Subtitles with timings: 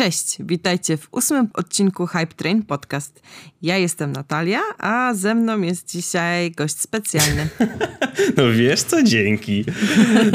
[0.00, 3.22] Cześć, witajcie w ósmym odcinku Hype Train Podcast.
[3.62, 7.48] Ja jestem Natalia, a ze mną jest dzisiaj gość specjalny.
[8.36, 9.64] No wiesz co, dzięki.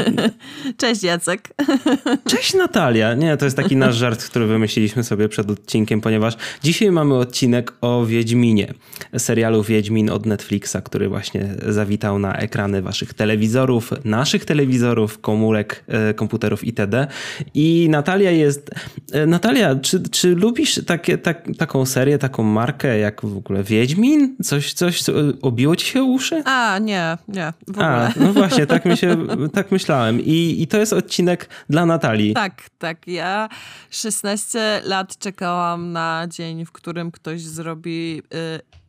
[0.80, 1.48] Cześć Jacek.
[2.30, 3.14] Cześć Natalia.
[3.14, 7.72] Nie, to jest taki nasz żart, który wymyśliliśmy sobie przed odcinkiem, ponieważ dzisiaj mamy odcinek
[7.80, 8.74] o Wiedźminie.
[9.18, 16.14] Serialu Wiedźmin od Netflixa, który właśnie zawitał na ekrany waszych telewizorów, naszych telewizorów, komórek, e,
[16.14, 17.06] komputerów itd.
[17.54, 18.70] I Natalia jest...
[19.12, 19.26] e,
[19.56, 24.36] Natalia, czy, czy lubisz takie, tak, taką serię, taką markę jak w ogóle Wiedźmin?
[24.42, 26.42] Coś, coś co obiło ci się uszy?
[26.44, 27.86] A, nie, nie, w ogóle.
[27.86, 30.20] A, no właśnie, tak, mi się, tak myślałem.
[30.20, 32.34] I, I to jest odcinek dla Natalii.
[32.34, 33.06] Tak, tak.
[33.06, 33.48] Ja
[33.90, 38.22] 16 lat czekałam na dzień, w którym ktoś zrobi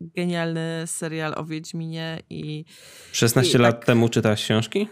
[0.02, 2.66] y, genialny serial o Wiedźminie i
[3.11, 3.86] 16 I lat tak.
[3.86, 4.88] temu czytałaś książki?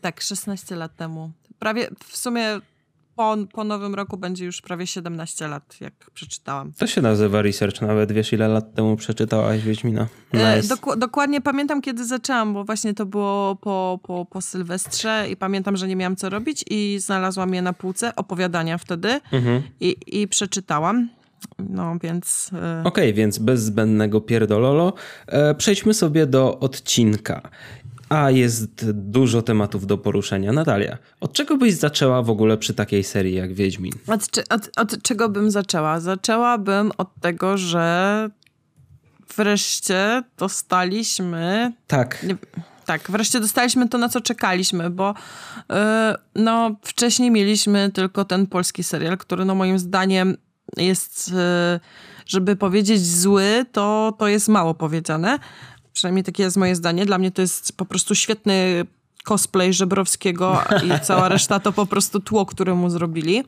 [0.00, 1.30] tak, 16 lat temu.
[1.58, 2.60] Prawie w sumie
[3.16, 6.72] po, po nowym roku będzie już prawie 17 lat, jak przeczytałam.
[6.72, 8.12] To się nazywa research nawet.
[8.12, 10.06] Wiesz, ile lat temu przeczytałaś Wiedźmina?
[10.32, 10.74] E, Nice.
[10.74, 15.76] doku- dokładnie pamiętam, kiedy zaczęłam, bo właśnie to było po, po, po Sylwestrze i pamiętam,
[15.76, 19.62] że nie miałam co robić i znalazłam je na półce, opowiadania wtedy Mhm.
[19.80, 21.08] i, i przeczytałam.
[21.58, 22.50] No więc...
[22.52, 24.92] E, Okej, więc bez zbędnego pierdololo.
[25.26, 27.40] E, przejdźmy sobie do odcinka.
[28.08, 30.52] A jest dużo tematów do poruszenia.
[30.52, 33.92] Natalia, od czego byś zaczęła w ogóle przy takiej serii jak Wiedźmin?
[34.06, 36.00] Od, od, od czego bym zaczęła?
[36.00, 38.30] Zaczęłabym od tego, że
[39.36, 42.36] wreszcie dostaliśmy Tak, Nie,
[42.84, 45.14] tak, wreszcie dostaliśmy to, na co czekaliśmy, bo
[45.70, 45.76] yy,
[46.34, 50.36] no, wcześniej mieliśmy tylko ten polski serial, który no moim zdaniem
[50.76, 51.80] jest, yy,
[52.26, 55.38] żeby powiedzieć zły, to, to jest mało powiedziane.
[55.94, 57.06] Przynajmniej takie jest moje zdanie.
[57.06, 58.84] Dla mnie to jest po prostu świetny
[59.24, 63.44] cosplay Żebrowskiego i cała reszta to po prostu tło, które mu zrobili.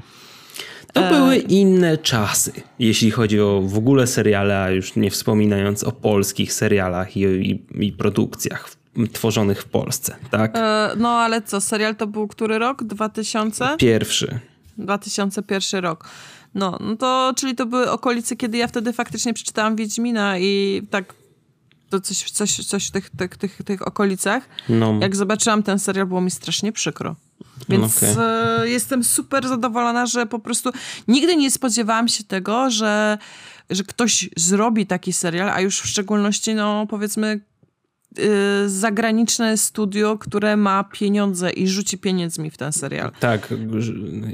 [0.92, 5.92] to były inne czasy, jeśli chodzi o w ogóle seriale, a już nie wspominając o
[5.92, 8.70] polskich serialach i, i, i produkcjach
[9.12, 10.54] tworzonych w Polsce, tak?
[10.54, 10.62] Yy,
[10.97, 12.84] no ale co, serial to był który rok?
[12.84, 13.76] 2000?
[13.78, 14.41] Pierwszy.
[14.78, 16.09] 2001 rok.
[16.54, 21.15] No, no to, czyli to były okolice, kiedy ja wtedy faktycznie przeczytałam Wiedźmina i tak
[21.91, 24.48] to coś, coś, coś w tych, tych, tych, tych okolicach.
[24.69, 24.98] No.
[25.00, 27.16] Jak zobaczyłam ten serial, było mi strasznie przykro.
[27.69, 28.14] Więc Okej.
[28.19, 30.70] e, jestem super zadowolona, że po prostu
[31.08, 33.19] nigdy nie spodziewałam się tego, że,
[33.70, 37.41] że ktoś zrobi taki serial, a już w szczególności, no powiedzmy,
[38.18, 43.12] y, zagraniczne studio, które ma pieniądze i rzuci pieniędzmi w ten serial.
[43.20, 43.54] Tak,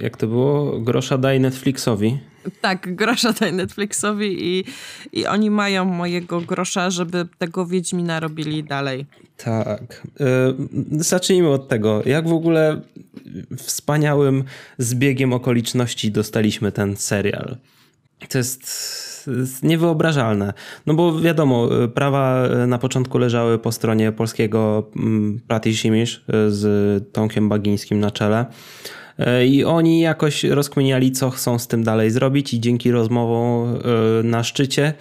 [0.01, 0.81] jak to było?
[0.81, 2.19] Grosza daj Netflixowi.
[2.61, 4.65] Tak, grosza daj Netflixowi i,
[5.13, 9.07] i oni mają mojego grosza, żeby tego Wiedźmina robili dalej.
[9.37, 10.03] Tak.
[10.21, 12.03] Y, Zacznijmy od tego.
[12.07, 12.81] Jak w ogóle
[13.57, 14.45] wspaniałym
[14.79, 17.57] zbiegiem okoliczności dostaliśmy ten serial?
[18.29, 18.93] To jest
[19.63, 20.53] niewyobrażalne.
[20.87, 26.25] No bo wiadomo, y, prawa y, na początku leżały po stronie polskiego mm, Platy Simisz
[26.49, 28.47] z Tomkiem Bagińskim na czele.
[29.21, 33.77] Y, I oni jakoś rozkminiali, co chcą z tym dalej zrobić, i dzięki rozmowom
[34.21, 34.95] y, na szczycie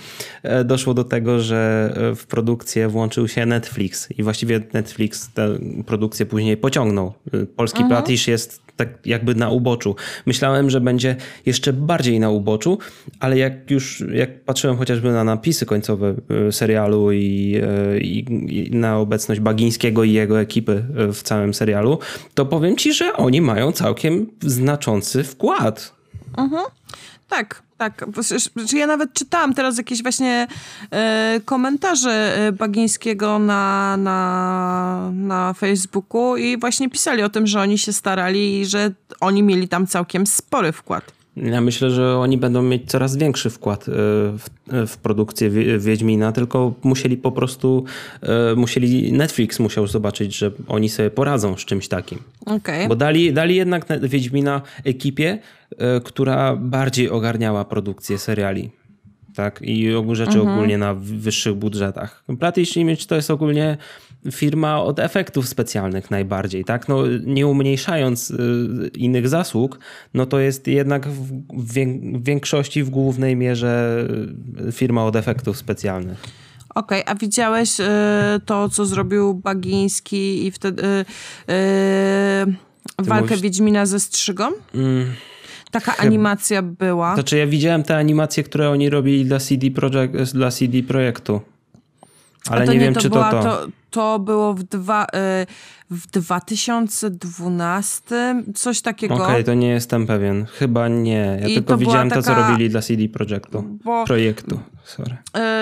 [0.61, 4.09] y, doszło do tego, że w produkcję włączył się Netflix.
[4.17, 7.13] I właściwie Netflix tę produkcję później pociągnął.
[7.55, 9.95] Polski Platisz jest tak jakby na uboczu.
[10.25, 11.15] Myślałem, że będzie
[11.45, 12.77] jeszcze bardziej na uboczu,
[13.19, 16.15] ale jak już jak patrzyłem chociażby na napisy końcowe
[16.47, 17.61] y, serialu i,
[17.95, 21.99] y, i, i na obecność Bagińskiego i jego ekipy y, w całym serialu,
[22.33, 25.95] to powiem ci, że oni mają całkiem znaczący wkład.
[27.29, 28.05] Tak, tak.
[28.17, 30.47] S- Ja nawet czytałam teraz jakieś właśnie
[30.91, 37.77] e, komentarze e, Bagińskiego na, na, na Facebooku i właśnie pisali o tym, że oni
[37.77, 41.03] się starali i że oni mieli tam całkiem spory wkład.
[41.35, 44.45] Ja myślę, że oni będą mieć coraz większy wkład y, w,
[44.87, 47.83] w produkcję Wie- Wiedźmina, tylko musieli po prostu,
[48.53, 52.19] y, musieli, Netflix musiał zobaczyć, że oni sobie poradzą z czymś takim.
[52.45, 52.87] Okej.
[52.87, 55.39] Bo dali, dali jednak na- Wiedźmina ekipie,
[55.77, 58.69] e, która bardziej ogarniała produkcję seriali.
[59.35, 62.23] Tak, i ogół rzeczy ogólnie na wyższych budżetach.
[62.39, 63.77] Platyś Image to jest ogólnie
[64.31, 66.87] firma od efektów specjalnych najbardziej, tak?
[66.87, 68.37] No, nie umniejszając y,
[68.95, 69.79] innych zasług,
[70.13, 74.05] no to jest jednak w, w wię- w większości, w głównej mierze
[74.67, 76.19] y, firma od efektów specjalnych.
[76.75, 81.05] Okej, a widziałeś e, to, co zrobił Bagiński i wtedy e,
[81.53, 82.45] e,
[82.99, 84.43] walkę mówisz- Wiedźmina ze Strzygą?
[84.75, 85.05] Mm.
[85.71, 87.13] Taka animacja była.
[87.13, 91.41] Znaczy ja widziałem te animacje, które oni robili dla CD, Projekt, dla CD Projektu.
[92.49, 93.67] Ale nie, nie, wiem, to czy była, to to.
[93.91, 94.19] to.
[94.19, 95.07] Było w, dwa, y,
[95.91, 99.13] w 2012, coś takiego.
[99.13, 100.45] Okej, okay, to nie jestem pewien.
[100.45, 101.37] Chyba nie.
[101.41, 103.63] Ja I tylko widziałem to, co taka- robili dla CD Projektu.
[103.83, 105.17] Bo Projektu, sorry.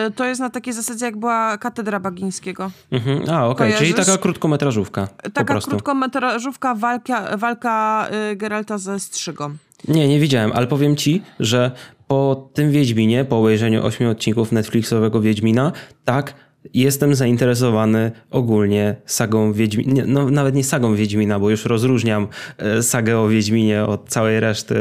[0.07, 2.71] y, to jest na takiej zasadzie, jak była katedra Bagińskiego.
[2.91, 3.29] Mhm.
[3.29, 4.05] A, okej, czyli Kojarzysz?
[4.05, 5.07] taka krótkometrażówka.
[5.33, 9.55] Taka krótkometrażówka walka, walka y, Geralta ze Strzygą.
[9.87, 11.71] Nie, nie widziałem, ale powiem ci, że
[12.07, 15.71] po tym Wiedźminie, po obejrzeniu ośmiu odcinków Netflixowego Wiedźmina,
[16.05, 16.33] tak,
[16.73, 22.27] jestem zainteresowany ogólnie sagą Wiedźmina, no nawet nie sagą Wiedźmina, bo już rozróżniam
[22.57, 24.75] e, sagę o Wiedźminie od całej reszty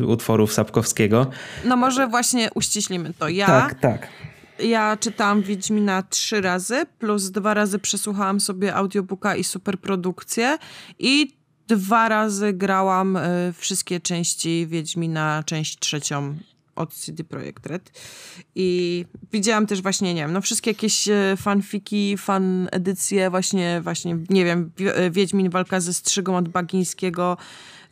[0.00, 1.26] e, utworów Sapkowskiego.
[1.64, 3.28] No może właśnie uściślimy to.
[3.28, 4.08] Ja, Tak, tak.
[4.64, 10.58] ja czytałam Wiedźmina trzy razy, plus dwa razy przesłuchałam sobie audiobooka i superprodukcję
[10.98, 11.36] i
[11.68, 16.34] dwa razy grałam y, wszystkie części Wiedźmina, część trzecią
[16.76, 17.90] od CD Projekt Red.
[18.54, 24.16] I widziałam też właśnie, nie wiem, no wszystkie jakieś e, fanfiki, fan edycje, właśnie, właśnie,
[24.30, 27.36] nie wiem, Wi- e, Wiedźmin walka ze Strzygą od Bagińskiego.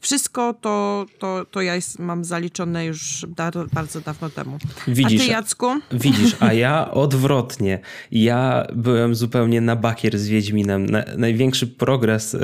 [0.00, 4.58] Wszystko to, to, to ja jest, mam zaliczone już da, bardzo dawno temu.
[4.88, 5.67] Widzisz, A ty, Jacku?
[5.93, 7.78] Widzisz, a ja odwrotnie.
[8.11, 10.87] Ja byłem zupełnie na bakier z Wiedźminem.
[10.87, 12.38] Na, największy progres, e,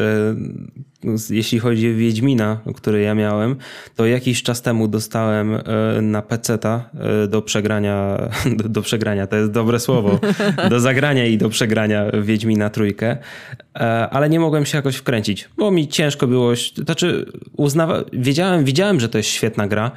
[1.31, 3.57] jeśli chodzi o Wiedźmina, który ja miałem,
[3.97, 5.61] to jakiś czas temu dostałem e,
[6.03, 6.91] na PC-ta
[7.25, 8.19] e, do przegrania,
[8.59, 10.21] do, do przegrania, to jest dobre słowo,
[10.71, 13.17] do zagrania i do przegrania Wiedźmina trójkę,
[13.75, 13.81] e,
[14.11, 16.53] ale nie mogłem się jakoś wkręcić, bo mi ciężko było,
[16.85, 19.91] znaczy uznawa, wiedziałem, widziałem, że to jest świetna gra,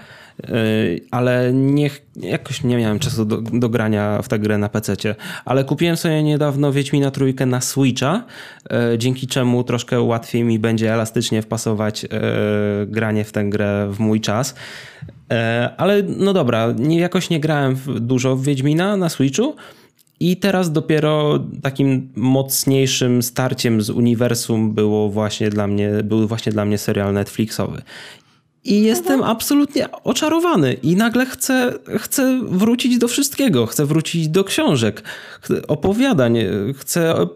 [1.12, 4.96] ale nie, jakoś nie miałem czasu do, do grania w tę grę na PC.
[5.46, 8.24] Ale kupiłem sobie niedawno Wiedźmina trójkę na Switcha,
[8.70, 12.10] yy, dzięki czemu troszkę łatwiej mi będzie elastycznie wpasować yy,
[12.88, 14.56] granie w tę grę w mój czas.
[15.30, 15.38] Yy,
[15.78, 19.56] ale no dobra, nie, jakoś nie grałem dużo w Wiedźmina na Switchu.
[20.20, 26.66] I teraz dopiero takim mocniejszym starciem z uniwersum było właśnie dla mnie, był właśnie dla
[26.66, 27.82] mnie serial Netflixowy.
[28.64, 33.66] I jestem absolutnie oczarowany i nagle chcę, chcę wrócić do wszystkiego.
[33.66, 35.04] Chcę wrócić do książek,
[35.68, 36.38] opowiadań,
[36.78, 37.28] chcę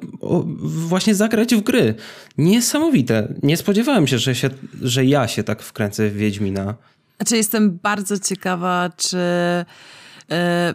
[0.62, 1.95] właśnie zagrać w gry.
[2.38, 3.33] Niesamowite.
[3.44, 4.50] Nie spodziewałem się, że, się,
[4.81, 6.75] że ja się tak wkręcę w Wiedźmina.
[7.18, 9.18] Znaczy jestem bardzo ciekawa, czy
[10.31, 10.74] e,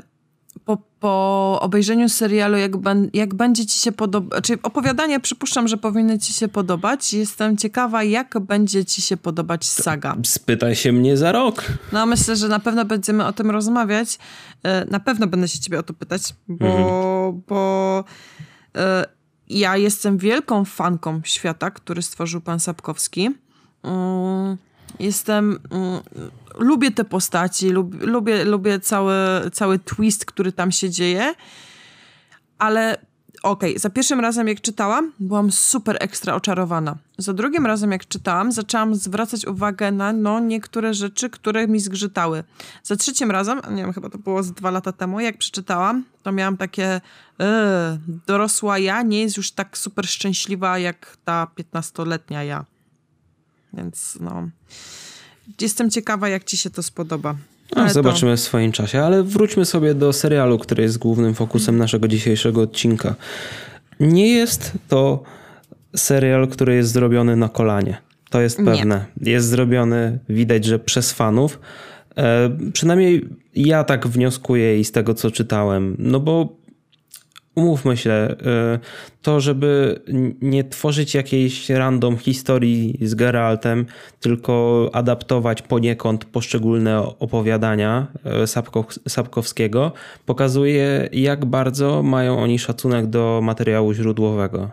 [0.77, 5.77] po, po obejrzeniu serialu, jak, ban, jak będzie ci się podobać, czy opowiadania przypuszczam, że
[5.77, 7.13] powinny ci się podobać.
[7.15, 10.17] Jestem ciekawa, jak będzie ci się podobać saga.
[10.25, 11.65] Spytaj się mnie za rok.
[11.93, 14.19] No myślę, że na pewno będziemy o tym rozmawiać.
[14.63, 18.05] E, Na pewno będę się ciebie o to pytać, bo, bo
[18.77, 19.05] e,
[19.49, 23.31] ja jestem wielką fanką świata, który stworzył pan Sapkowski.
[24.99, 25.59] Jestem...
[25.71, 26.01] mm,
[26.59, 29.15] Lubię te postaci, lub, lubię, lubię cały,
[29.53, 31.35] cały twist, który tam się dzieje,
[32.59, 32.99] ale
[33.43, 36.97] okej, za pierwszym razem jak czytałam, byłam super ekstra oczarowana.
[37.19, 42.45] Za drugim razem jak czytałam, zaczęłam zwracać uwagę na no, niektóre rzeczy, które mi zgrzytały.
[42.83, 46.33] Za trzecim razem, nie wiem, chyba to było z dwa lata temu, jak przeczytałam, to
[46.33, 47.01] miałam takie
[47.39, 47.47] yy,
[48.27, 52.65] dorosła ja nie jest już tak super szczęśliwa jak ta 15-letnia ja.
[53.75, 54.49] Więc no...
[55.61, 57.33] Jestem ciekawa, jak ci się to spodoba.
[57.33, 61.35] No, Ale to- zobaczymy w swoim czasie, ale wróćmy sobie do serialu, który jest głównym
[61.35, 63.15] fokusem naszego dzisiejszego odcinka.
[64.01, 65.23] Nie jest to
[65.97, 67.99] serial, który jest zrobiony na kolanie.
[68.31, 68.65] To jest Nie.
[68.65, 69.05] pewne.
[69.21, 71.61] Jest zrobiony, widać, że przez fanów.
[72.17, 75.97] E, przynajmniej ja tak wnioskuję i z tego, co czytałem.
[75.99, 76.57] No bo
[77.54, 78.37] umówmy się, e,
[79.23, 80.00] to żeby
[80.42, 83.87] nie tworzyć jakiejś random historii z Geraltem,
[84.21, 89.92] tylko adaptować poniekąd poszczególne opowiadania e, Sapko- Sapkowskiego,
[90.26, 94.71] pokazuje jak bardzo mają oni szacunek do materiału źródłowego.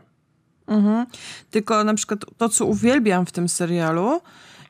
[0.68, 1.06] Mhm.
[1.52, 4.22] Tylko na przykład to, co uwielbiam w tym serialu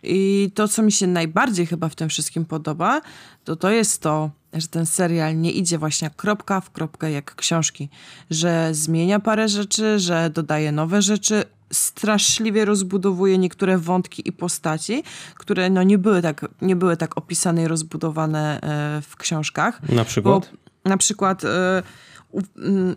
[0.03, 3.01] i to, co mi się najbardziej chyba w tym wszystkim podoba,
[3.43, 7.89] to to jest to, że ten serial nie idzie właśnie kropka w kropkę jak książki,
[8.29, 15.03] że zmienia parę rzeczy, że dodaje nowe rzeczy, straszliwie rozbudowuje niektóre wątki i postaci,
[15.35, 19.89] które no nie były tak, nie były tak opisane i rozbudowane e, w książkach.
[19.89, 20.51] Na przykład?
[20.51, 21.47] Bo na przykład y,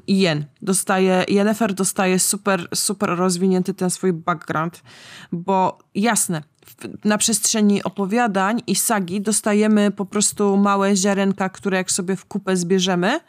[0.09, 0.45] Jen.
[0.63, 4.83] Dostaje, Yennefer dostaje super, super rozwinięty ten swój background,
[5.33, 6.43] bo jasne,
[7.05, 12.57] na przestrzeni opowiadań i sagi dostajemy po prostu małe ziarenka, które jak sobie w kupę
[12.57, 13.21] zbierzemy,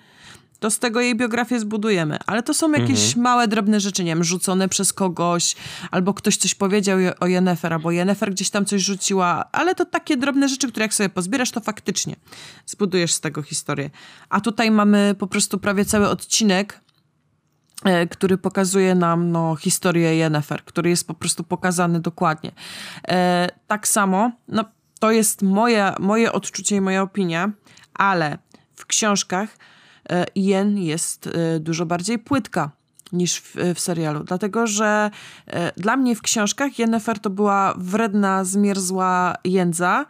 [0.62, 2.18] to z tego jej biografię zbudujemy.
[2.25, 5.56] Ale to są jakieś małe, drobne rzeczy, nie wiem, rzucone przez kogoś,
[5.91, 10.18] albo ktoś coś powiedział o Yennefer, albo Yennefer gdzieś tam coś rzuciła, ale to takie
[10.18, 12.15] drobne rzeczy, które jak sobie pozbierasz, to faktycznie
[12.65, 13.89] zbudujesz z tego historię.
[14.30, 16.82] A tutaj mamy po prostu prawie cały odcinek
[17.84, 22.51] e, który pokazuje nam no, historię Yennefer, który jest po prostu pokazany dokładnie.
[23.08, 24.65] E, tak samo, no,
[25.00, 27.51] to jest moje, moje odczucie i moja opinia,
[27.94, 28.38] ale
[28.75, 29.58] w książkach
[30.36, 32.72] Jen jest e, dużo bardziej płytka
[33.13, 34.24] niż w, w, serialu.
[34.24, 35.12] Dlatego, że
[35.48, 40.05] e, dla mnie w książkach Yennefer to była wredna, zmierzła jędza,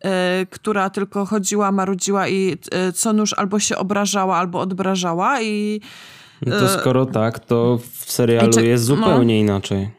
[0.00, 5.80] e, która tylko chodziła, marudziła i e, co nóż albo się obrażała, albo odbrażała i...
[6.46, 8.96] No to skoro tak, to w serialu jest no.
[8.96, 9.90] zupełnie no, inaczej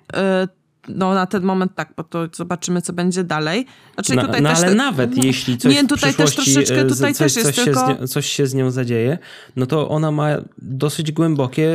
[0.88, 3.66] no na ten moment tak, bo to zobaczymy, co będzie dalej.
[3.94, 7.14] Znaczy, no, tutaj no też ale nawet no, jeśli coś nie, tutaj też troszeczkę, tutaj
[7.14, 7.88] coś, też jest coś, tylko...
[7.88, 9.18] się nią, coś się z nią zadzieje,
[9.56, 11.72] no to ona ma dosyć głębokie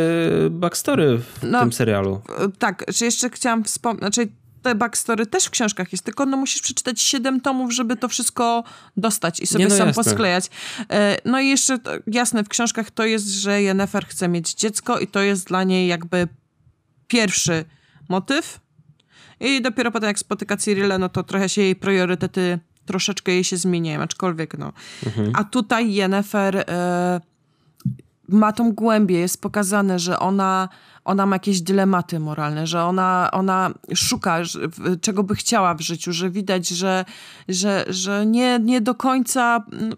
[0.51, 2.21] backstory w no, tym serialu.
[2.59, 4.29] Tak, że jeszcze chciałam wspomnieć, znaczy
[4.67, 8.65] te backstory też w książkach jest, tylko no musisz przeczytać siedem tomów, żeby to wszystko
[8.97, 10.05] dostać i sobie nie, no sam jasne.
[10.05, 10.51] posklejać.
[10.91, 15.07] E, no i jeszcze jasne, w książkach to jest, że Jennifer chce mieć dziecko i
[15.07, 16.29] to jest dla niej jakby
[17.09, 17.65] pierwszy
[18.09, 18.61] motyw,
[19.41, 23.57] i dopiero potem jak spotyka Cyrilla, no to trochę się jej priorytety, troszeczkę jej się
[23.57, 24.73] zmieniają, aczkolwiek no.
[25.07, 25.33] Mhm.
[25.35, 27.21] A tutaj Yennefer e,
[28.29, 30.69] ma tą głębię, jest pokazane, że ona,
[31.05, 34.39] ona ma jakieś dylematy moralne, że ona, ona szuka
[35.01, 37.05] czego by chciała w życiu, że widać, że,
[37.49, 39.65] że, że nie, nie do końca...
[39.73, 39.97] No,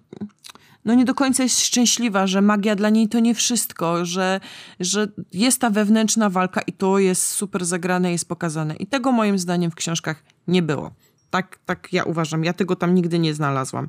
[0.89, 4.41] no nie do końca jest szczęśliwa, że magia dla niej to nie wszystko, że,
[4.81, 8.77] że jest ta wewnętrzna walka i to jest super zagrane, jest pokazane.
[8.77, 10.91] I tego moim zdaniem w książkach nie było.
[11.31, 12.45] Tak, tak ja uważam.
[12.45, 13.89] Ja tego tam nigdy nie znalazłam.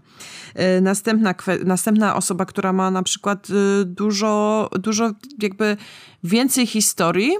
[0.55, 5.77] E, następna, następna osoba, która ma na przykład e, dużo, dużo jakby
[6.23, 7.31] więcej historii,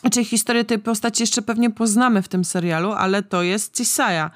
[0.00, 4.30] znaczy historię tej postaci jeszcze pewnie poznamy w tym serialu, ale to jest Tisaya.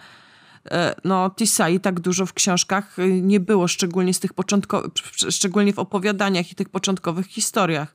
[0.71, 4.31] E, no Tisai tak dużo w książkach y, nie było, szczególnie z tych
[5.31, 7.95] szczególnie w opowiadaniach i tych początkowych historiach.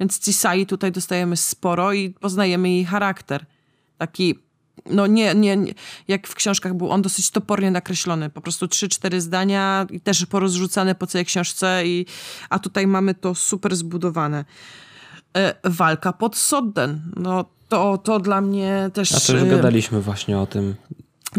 [0.00, 3.46] Więc Tisai tutaj dostajemy sporo i poznajemy jej charakter.
[3.98, 4.38] Taki,
[4.90, 5.74] no nie, nie, nie,
[6.08, 8.30] jak w książkach był on dosyć topornie nakreślony.
[8.30, 12.06] Po prostu trzy, cztery zdania i też porozrzucane po całej książce, i,
[12.50, 14.44] a tutaj mamy to super zbudowane.
[15.36, 17.00] E, walka pod Sodden.
[17.16, 19.12] No to, to dla mnie też...
[19.12, 20.74] A też y, gadaliśmy właśnie o tym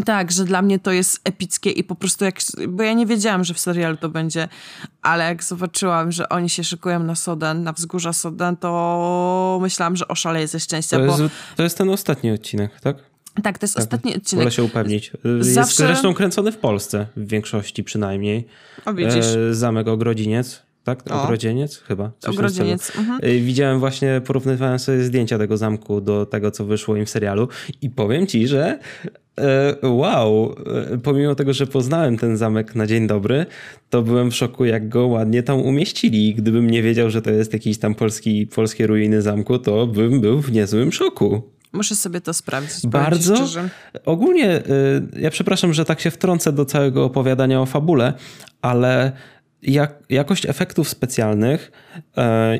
[0.04, 2.38] tak, że dla mnie to jest epickie i po prostu jak,
[2.68, 4.48] bo ja nie wiedziałam, że w serialu to będzie,
[5.02, 10.08] ale jak zobaczyłam, że oni się szykują na Sodan, na wzgórza Sodan, to myślałam, że
[10.08, 10.98] oszaleję ze szczęścia.
[10.98, 11.22] To, bo...
[11.22, 12.96] jest, to jest ten ostatni odcinek, tak?
[13.42, 14.42] Tak, to jest tak, ostatni odcinek.
[14.42, 15.12] Wolę się upewnić.
[15.38, 15.76] Jest Zawsze...
[15.76, 18.46] zresztą kręcony w Polsce, w większości przynajmniej.
[18.84, 19.26] O, widzisz.
[19.26, 20.65] E, Zamek Ogrodziniec.
[20.86, 21.02] Tak?
[21.12, 22.10] Ogrodzieniec chyba.
[22.26, 22.92] Ogrodzieniec.
[22.96, 23.20] Mhm.
[23.22, 27.48] E, widziałem właśnie, porównywałem sobie zdjęcia tego zamku do tego, co wyszło im w serialu
[27.82, 28.78] i powiem ci, że
[29.40, 30.54] E, wow,
[30.92, 33.46] e, pomimo tego, że poznałem ten zamek na dzień dobry,
[33.90, 36.34] to byłem w szoku, jak go ładnie tam umieścili.
[36.34, 40.40] Gdybym nie wiedział, że to jest jakiś tam polski, polskie ruiny zamku, to bym był
[40.40, 41.42] w niezłym szoku.
[41.72, 42.86] Muszę sobie to sprawdzić.
[42.86, 43.34] Bardzo.
[44.04, 44.62] Ogólnie, e,
[45.20, 48.12] ja przepraszam, że tak się wtrącę do całego opowiadania o fabule,
[48.62, 49.12] ale
[49.66, 51.72] jak, jakość efektów specjalnych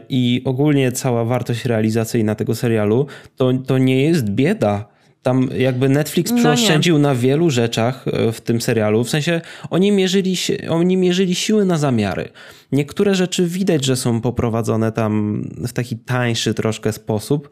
[0.09, 4.97] i ogólnie cała wartość realizacyjna tego serialu to, to nie jest bieda
[5.27, 9.05] tam jakby Netflix no przeoszczędził no na wielu rzeczach e, w tym serialu.
[9.05, 10.37] W sensie oni mierzyli,
[10.69, 12.29] oni mierzyli siły na zamiary.
[12.73, 17.49] Niektóre rzeczy widać, że są poprowadzone tam w taki tańszy troszkę sposób.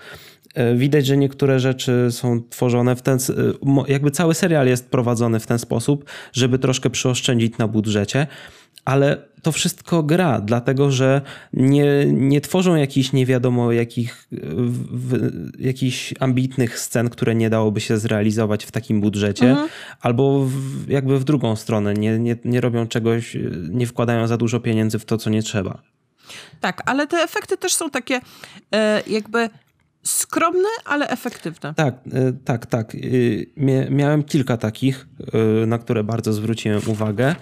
[0.54, 3.18] E, widać, że niektóre rzeczy są tworzone w ten.
[3.18, 8.26] E, jakby cały serial jest prowadzony w ten sposób, żeby troszkę przeoszczędzić na budżecie
[8.84, 11.20] ale to wszystko gra, dlatego że
[11.52, 17.98] nie, nie tworzą jakichś nie wiadomo jakich, w, jakichś ambitnych scen, które nie dałoby się
[17.98, 19.68] zrealizować w takim budżecie, mhm.
[20.00, 23.36] albo w, jakby w drugą stronę, nie, nie, nie robią czegoś,
[23.70, 25.82] nie wkładają za dużo pieniędzy w to, co nie trzeba.
[26.60, 28.20] Tak, ale te efekty też są takie
[28.74, 29.50] e, jakby
[30.02, 31.74] skromne, ale efektywne.
[31.74, 32.94] Tak, e, tak, tak.
[32.94, 32.98] E,
[33.90, 35.06] miałem kilka takich,
[35.66, 37.34] na które bardzo zwróciłem uwagę.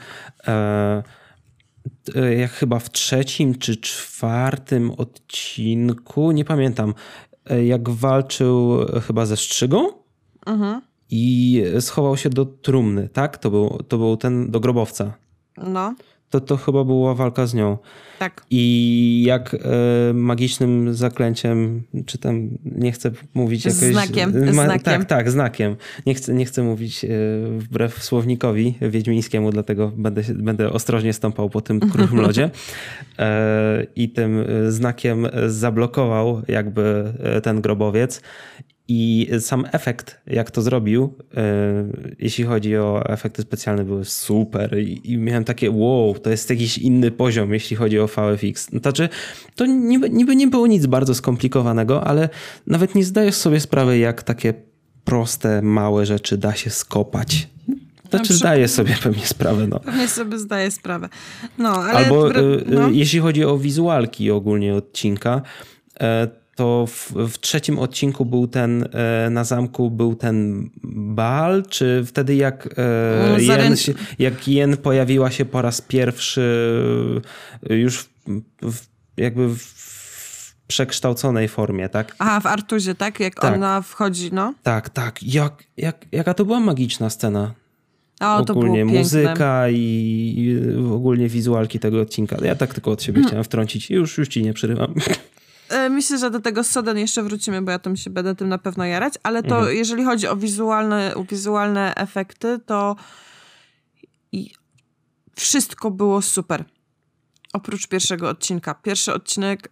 [2.15, 6.95] E, jak chyba w trzecim czy czwartym odcinku, nie pamiętam,
[7.51, 9.89] e, jak walczył chyba ze Strzygą
[10.47, 10.81] mhm.
[11.11, 13.39] i schował się do trumny, tak?
[13.39, 15.15] To był, to był ten do grobowca.
[15.57, 15.95] No
[16.33, 17.79] to to chyba była walka z nią.
[18.19, 18.47] Tak.
[18.51, 19.59] I jak e,
[20.15, 23.81] magicznym zaklęciem, czy tam nie chcę mówić jakoś...
[23.81, 24.85] Znakiem, ma, znakiem.
[24.85, 25.77] Tak, tak, znakiem.
[26.07, 27.09] Nie chcę, nie chcę mówić e,
[27.59, 32.51] wbrew słownikowi wiedźmińskiemu, dlatego będę, będę ostrożnie stąpał po tym kruchym lodzie.
[33.19, 37.13] E, I tym znakiem zablokował jakby
[37.43, 38.21] ten grobowiec
[38.95, 44.79] I sam efekt, jak to zrobił, yy, jeśli chodzi o efekty specjalne, były super.
[44.79, 48.71] I, I, miałem takie, wow, to jest jakiś inny poziom, jeśli chodzi o VFX.
[48.71, 49.09] Znaczy,
[49.55, 52.29] to niby, niby nie było nic bardzo skomplikowanego, ale
[52.67, 54.55] nawet nie zdajesz sobie sprawy, jak takie
[55.05, 57.49] proste, małe rzeczy da się skopać.
[58.11, 59.67] Znaczy, zdaję sobie pewnie sprawę.
[59.67, 59.81] No.
[59.81, 61.09] Pewnie sobie zdaję sprawę.
[61.59, 62.29] No, ale Albo
[62.67, 62.89] no.
[62.89, 65.43] jeśli chodzi o wizualki ogólnie odcinka,
[66.57, 70.71] to w, w, trzecim odcinku był ten, e, na zamku był ten
[71.15, 73.75] bal, czy wtedy jak, e, no, Jen,
[74.19, 76.73] jak Jen pojawiła się po raz pierwszy
[77.71, 78.09] e, już w,
[78.63, 79.83] w, jakby w
[80.67, 82.17] przekształconej formie, tak?
[82.19, 83.21] Aha, w Artuzie, tak?
[83.21, 83.55] Jak tak.
[83.55, 84.55] ona wchodzi, no?
[84.63, 85.23] Tak, tak.
[85.23, 87.55] Jak, jak, jaka to była magiczna scena.
[88.21, 92.37] O, ogólnie muzyka i, i, ogólnie wizualki tego odcinka.
[92.45, 93.29] Ja tak tylko od siebie hmm.
[93.29, 93.91] chciałem wtrącić.
[93.91, 94.95] Już, już ci nie przerywam.
[95.73, 98.59] E, myślę, że do tego Soden jeszcze wrócimy, bo ja tam się będę tym na
[98.59, 99.77] pewno jarać, ale to mhm.
[99.77, 102.97] jeżeli chodzi o wizualne, o wizualne efekty, to
[105.37, 106.65] wszystko było super.
[107.53, 108.75] Oprócz pierwszego odcinka.
[108.75, 109.69] Pierwszy odcinek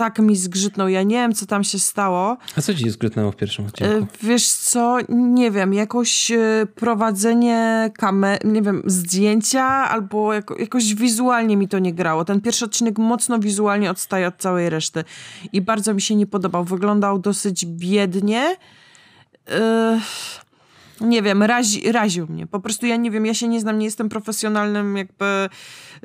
[0.00, 0.88] tak mi zgrzytnął.
[0.88, 2.36] Ja nie wiem, co tam się stało.
[2.56, 3.94] A co ci zgrzytnęło w pierwszym odcinku?
[3.94, 10.94] E, wiesz co, nie wiem, jakoś e, prowadzenie kamer, nie wiem, zdjęcia albo jako, jakoś
[10.94, 12.24] wizualnie mi to nie grało.
[12.24, 15.04] Ten pierwszy odcinek mocno wizualnie odstaje od całej reszty
[15.52, 16.64] i bardzo mi się nie podobał.
[16.64, 18.56] Wyglądał dosyć biednie.
[19.48, 20.00] Yy
[21.00, 22.46] nie wiem, razi, raził mnie.
[22.46, 25.48] Po prostu ja nie wiem, ja się nie znam, nie jestem profesjonalnym, jakby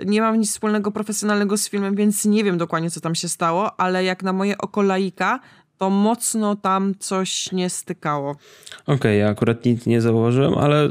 [0.06, 3.80] nie mam nic wspólnego profesjonalnego z filmem, więc nie wiem dokładnie, co tam się stało,
[3.80, 5.40] ale jak na moje oko laika,
[5.78, 8.32] to mocno tam coś nie stykało.
[8.32, 10.90] Okej, okay, ja akurat nic nie zauważyłem, ale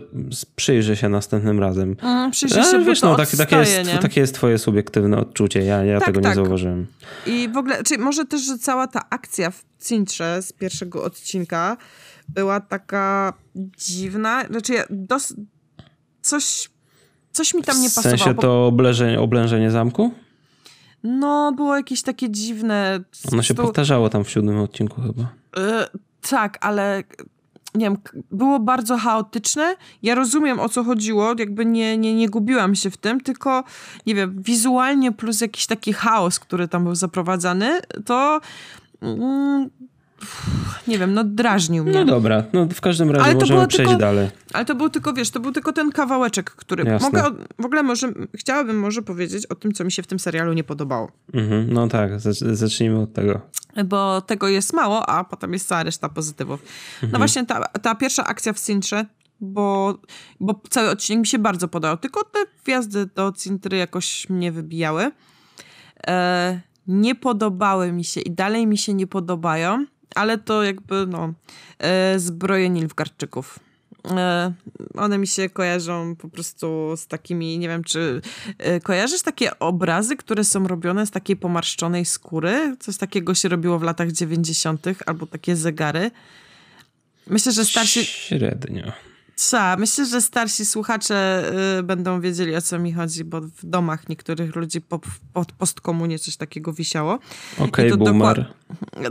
[0.56, 1.96] przyjrzę się następnym razem.
[2.02, 5.98] Mm, przyjrzę się, wiesz, no, tak, takie, jest, takie jest twoje subiektywne odczucie, ja, ja
[5.98, 6.30] tak, tego tak.
[6.30, 6.86] nie zauważyłem.
[7.26, 11.76] I w ogóle, czyli może też, że cała ta akcja w Cintrze z pierwszego odcinka
[12.28, 14.44] była taka dziwna.
[14.50, 15.34] Znaczy, ja dos...
[16.22, 16.70] coś,
[17.32, 18.16] coś mi tam nie pasowało.
[18.16, 20.12] W sensie to oblężenie, oblężenie zamku?
[21.02, 23.00] No, było jakieś takie dziwne.
[23.32, 25.22] Ono się powtarzało tam w siódmym odcinku chyba.
[25.56, 25.62] Yy,
[26.30, 27.02] tak, ale
[27.74, 27.96] nie wiem,
[28.30, 29.76] było bardzo chaotyczne.
[30.02, 33.64] Ja rozumiem o co chodziło, jakby nie, nie, nie gubiłam się w tym, tylko
[34.06, 38.40] nie wiem, wizualnie plus jakiś taki chaos, który tam był zaprowadzany, to
[39.00, 39.70] mm,
[40.88, 41.92] nie wiem, no drażnił mnie.
[41.92, 44.30] No dobra, no w każdym razie ale możemy przejść tylko, dalej.
[44.52, 47.08] Ale to był tylko, wiesz, to był tylko ten kawałeczek, który Jasne.
[47.08, 50.52] mogę, w ogóle może, chciałabym może powiedzieć o tym, co mi się w tym serialu
[50.52, 51.12] nie podobało.
[51.34, 52.10] Mhm, no tak,
[52.52, 53.40] zacznijmy od tego.
[53.84, 56.62] Bo tego jest mało, a potem jest cała reszta pozytywów.
[56.62, 57.12] No mhm.
[57.12, 59.06] No właśnie ta, ta pierwsza akcja w Cintrze,
[59.40, 59.98] bo,
[60.40, 65.10] bo cały odcinek mi się bardzo podobał, tylko te wjazdy do Cintry jakoś mnie wybijały.
[66.06, 71.32] E, nie podobały mi się i dalej mi się nie podobają ale to jakby no
[71.78, 73.58] e, zbroje Nilfgaardczyków.
[74.10, 74.52] E,
[74.94, 78.20] one mi się kojarzą po prostu z takimi, nie wiem, czy
[78.58, 82.76] e, kojarzysz takie obrazy, które są robione z takiej pomarszczonej skóry?
[82.80, 86.10] Coś takiego się robiło w latach 90., albo takie zegary.
[87.26, 88.04] Myślę, że starsi.
[88.04, 88.92] Średnio.
[89.36, 89.76] Trza.
[89.76, 94.56] Myślę, że starsi słuchacze y, będą wiedzieli o co mi chodzi, bo w domach niektórych
[94.56, 95.00] ludzi po,
[95.32, 97.18] po postkomunie coś takiego wisiało.
[97.58, 98.54] Okej, okay, boomer.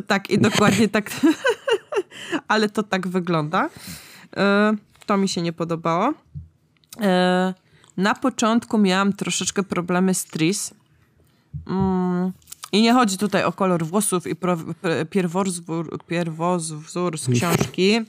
[0.07, 1.11] Tak, i dokładnie tak.
[2.47, 3.65] Ale to tak wygląda.
[3.65, 4.39] Y,
[5.05, 6.09] to mi się nie podobało.
[6.09, 6.13] Y,
[7.97, 10.73] na początku miałam troszeczkę problemy z Tris.
[11.67, 12.31] Mm,
[12.73, 14.35] i nie chodzi tutaj o kolor włosów i
[15.09, 18.01] pierwowzór, pierwowzór z książki,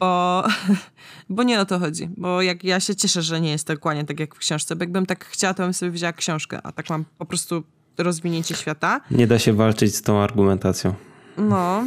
[0.00, 0.44] bo,
[1.30, 2.08] bo nie o to chodzi.
[2.16, 4.82] Bo jak ja się cieszę, że nie jest to dokładnie tak jak w książce, bo
[4.82, 7.62] jakbym tak chciała, to bym sobie wzięła książkę, a tak mam po prostu
[7.98, 9.00] rozwinięcie świata.
[9.10, 10.94] Nie da się walczyć z tą argumentacją.
[11.36, 11.84] No,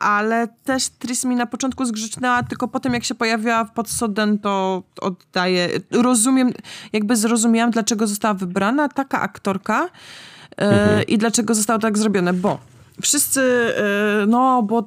[0.00, 4.82] ale też Tris mi na początku zgrzecznęła, tylko potem jak się pojawiła pod Soden, to
[5.00, 5.68] oddaję.
[5.90, 6.52] Rozumiem,
[6.92, 9.88] jakby zrozumiałam, dlaczego została wybrana taka aktorka,
[10.66, 11.02] mhm.
[11.06, 12.58] i dlaczego zostało tak zrobione, bo
[13.02, 14.84] wszyscy, e, no, bo e,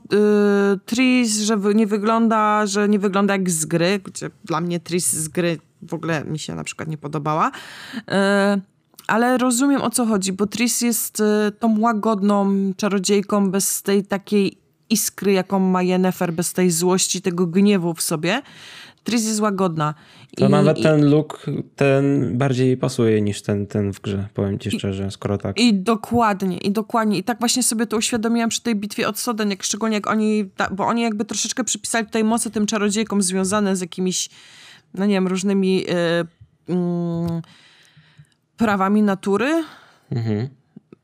[0.85, 5.27] Tris, że nie wygląda, że nie wygląda jak z gry, gdzie dla mnie Tris z
[5.27, 7.51] gry w ogóle mi się na przykład nie podobała.
[9.07, 11.23] Ale rozumiem o co chodzi, bo Tris jest
[11.59, 14.57] tą łagodną czarodziejką bez tej takiej
[14.89, 18.41] iskry, jaką ma Yennefer, bez tej złości, tego gniewu w sobie.
[19.03, 19.93] Tris jest łagodna.
[20.37, 24.71] To I, nawet ten look, ten bardziej pasuje niż ten, ten w grze, powiem ci
[24.71, 25.59] szczerze, skoro tak.
[25.59, 27.17] I dokładnie, i dokładnie.
[27.17, 30.49] I tak właśnie sobie to uświadomiłam przy tej bitwie od Soden, jak szczególnie jak oni,
[30.71, 34.29] bo oni jakby troszeczkę przypisali tutaj mocy tym czarodziejkom związane z jakimiś,
[34.93, 35.85] no nie wiem, różnymi yy,
[36.67, 37.41] yy,
[38.57, 39.63] prawami natury.
[40.11, 40.47] Mhm.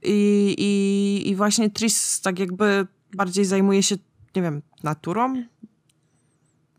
[0.04, 3.96] I, i, I właśnie Tris tak jakby bardziej zajmuje się
[4.36, 5.44] nie wiem, naturą.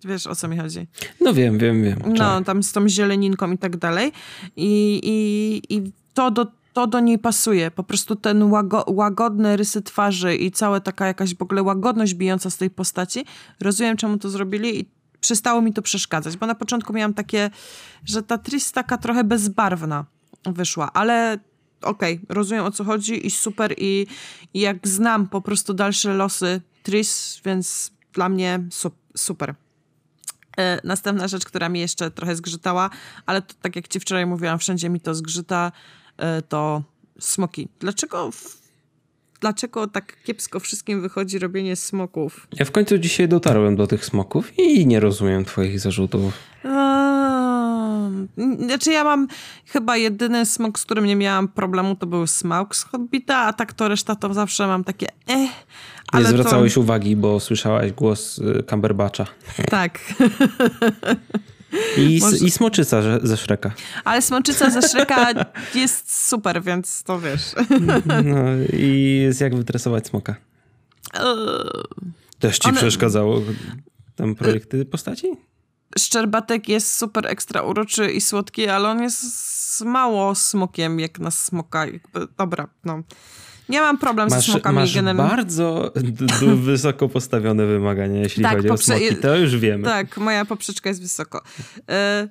[0.04, 0.86] Wiesz, o co mi chodzi?
[1.20, 1.98] No wiem, wiem, wiem.
[2.18, 4.12] No, tam z tą zieleninką i tak dalej.
[4.56, 6.46] I, i, i to do
[6.78, 7.70] to do niej pasuje.
[7.70, 12.50] Po prostu ten łago, łagodne rysy twarzy i cała taka jakaś w ogóle łagodność bijąca
[12.50, 13.24] z tej postaci.
[13.60, 14.84] Rozumiem, czemu to zrobili i
[15.20, 17.50] przestało mi to przeszkadzać, bo na początku miałam takie,
[18.04, 20.04] że ta Tris taka trochę bezbarwna
[20.46, 21.38] wyszła, ale
[21.82, 24.06] okej, okay, rozumiem o co chodzi i super i,
[24.54, 29.54] i jak znam po prostu dalsze losy Tris, więc dla mnie su super.
[30.58, 32.90] E, następna rzecz, która mi jeszcze trochę zgrzytała,
[33.26, 35.72] ale to, tak jak ci wczoraj mówiłam, wszędzie mi to zgrzyta,
[36.16, 36.82] e, to
[37.18, 37.68] smoki.
[37.80, 38.30] Dlaczego
[39.40, 42.46] dlaczego tak kiepsko wszystkim wychodzi robienie smoków.
[42.52, 46.32] Ja w końcu dzisiaj dotarłem do tych smoków i nie rozumiem twoich zarzutów.
[48.58, 49.28] znaczy ja mam
[49.66, 53.72] chyba jedyny smok, z którym nie miałam problemu, to był smaug z Hobbita, a tak
[53.72, 55.50] to reszta to zawsze mam takie eh.
[56.12, 56.80] Ale nie zwracałeś to...
[56.80, 59.26] uwagi, bo słyszałaś głos y, Cumberbatcha.
[59.70, 59.98] Tak.
[61.96, 62.36] I, Może...
[62.36, 63.72] I smoczyca ze Szreka.
[64.04, 65.26] Ale smoczyca ze Szreka
[65.74, 67.42] jest super, więc to wiesz.
[68.24, 70.34] No i jest jak wytresować smoka.
[71.14, 71.24] Eee,
[72.38, 72.78] Też ci One...
[72.78, 73.42] przeszkadzało
[74.16, 75.26] tam projekty postaci?
[75.98, 81.86] Szczerbatek jest super ekstra uroczy i słodki, ale on jest mało smokiem jak na smoka.
[82.38, 83.02] Dobra, no.
[83.68, 85.30] Nie mam problem masz, ze smokami masz generalnie.
[85.30, 85.92] bardzo
[86.56, 89.16] wysoko postawione wymagania, jeśli tak, chodzi o smoki.
[89.16, 89.84] To już wiemy.
[89.84, 91.42] Tak, moja poprzeczka jest wysoko.
[91.90, 92.28] E,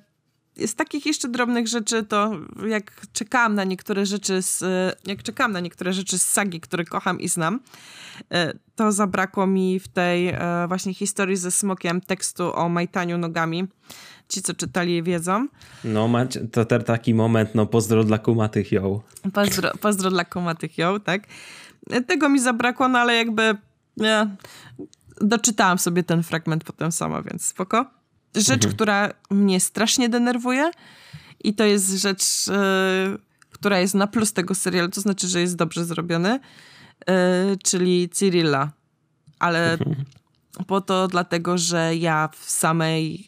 [0.66, 2.36] z takich jeszcze drobnych rzeczy, to
[2.68, 4.64] jak czekałam na niektóre rzeczy z,
[5.06, 7.60] jak czekałam na niektóre rzeczy z sagi, które kocham i znam,
[8.32, 13.68] e, to zabrakło mi w tej e, właśnie historii ze smokiem tekstu o majtaniu nogami
[14.28, 15.48] ci, co czytali, wiedzą.
[15.84, 16.10] No,
[16.52, 19.00] to ten taki moment, no pozdro dla kumatych ją.
[19.32, 21.22] Pozdro, pozdro dla kumatych ją, tak.
[22.06, 23.56] Tego mi zabrakło, no ale jakby
[23.96, 24.26] ja,
[25.20, 27.86] doczytałam sobie ten fragment potem sama, więc spoko.
[28.34, 28.74] Rzecz, mhm.
[28.74, 30.70] która mnie strasznie denerwuje
[31.44, 33.18] i to jest rzecz, yy,
[33.50, 36.40] która jest na plus tego serialu, to znaczy, że jest dobrze zrobiony,
[37.08, 37.14] yy,
[37.64, 38.72] czyli Cyrilla.
[39.38, 40.04] Ale mhm.
[40.66, 43.26] po to dlatego, że ja w samej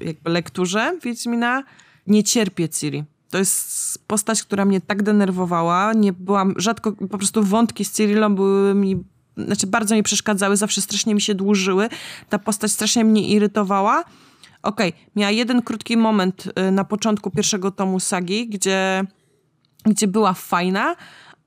[0.00, 1.62] jakby lekturze Wiedźmina
[2.06, 3.04] nie cierpię Ciri.
[3.30, 5.92] To jest postać, która mnie tak denerwowała.
[5.92, 9.04] Nie byłam rzadko, po prostu wątki z Cyrillą były mi,
[9.36, 11.88] znaczy bardzo mi przeszkadzały, zawsze strasznie mi się dłużyły.
[12.28, 14.04] Ta postać strasznie mnie irytowała.
[14.62, 19.04] Okej, okay, miała jeden krótki moment y, na początku pierwszego tomu sagi, gdzie,
[19.84, 20.96] gdzie była fajna,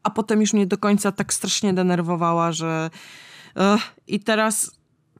[0.03, 2.89] a potem już mnie do końca tak strasznie denerwowała, że...
[3.55, 4.71] Uh, I teraz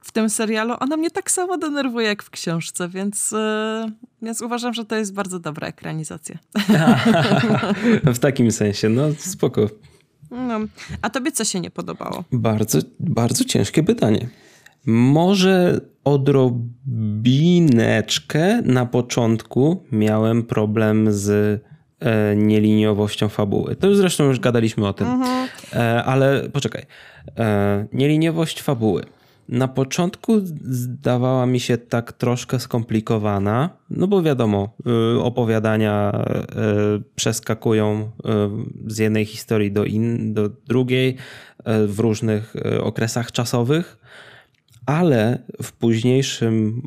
[0.04, 3.38] w tym serialu, ona mnie tak samo denerwuje jak w książce, więc, yy,
[4.22, 6.38] więc uważam, że to jest bardzo dobra ekranizacja.
[8.14, 9.68] w takim sensie, no spoko.
[10.30, 10.60] No.
[11.02, 12.24] A tobie co się nie podobało?
[12.32, 14.28] Bardzo, bardzo ciężkie pytanie.
[14.86, 21.60] Może odrobineczkę na początku miałem problem z
[22.00, 23.76] e, nieliniowością fabuły.
[23.76, 25.06] To już zresztą już gadaliśmy o tym.
[25.06, 25.48] Mhm.
[25.72, 26.86] E, ale poczekaj.
[27.38, 29.04] E, nieliniowość fabuły
[29.48, 34.76] na początku zdawała mi się tak troszkę skomplikowana, no bo wiadomo,
[35.16, 36.24] y, opowiadania
[36.98, 38.10] y, przeskakują
[38.86, 41.16] y, z jednej historii do, in, do drugiej
[41.86, 43.98] w różnych okresach czasowych,
[44.86, 46.82] ale w, późniejszym,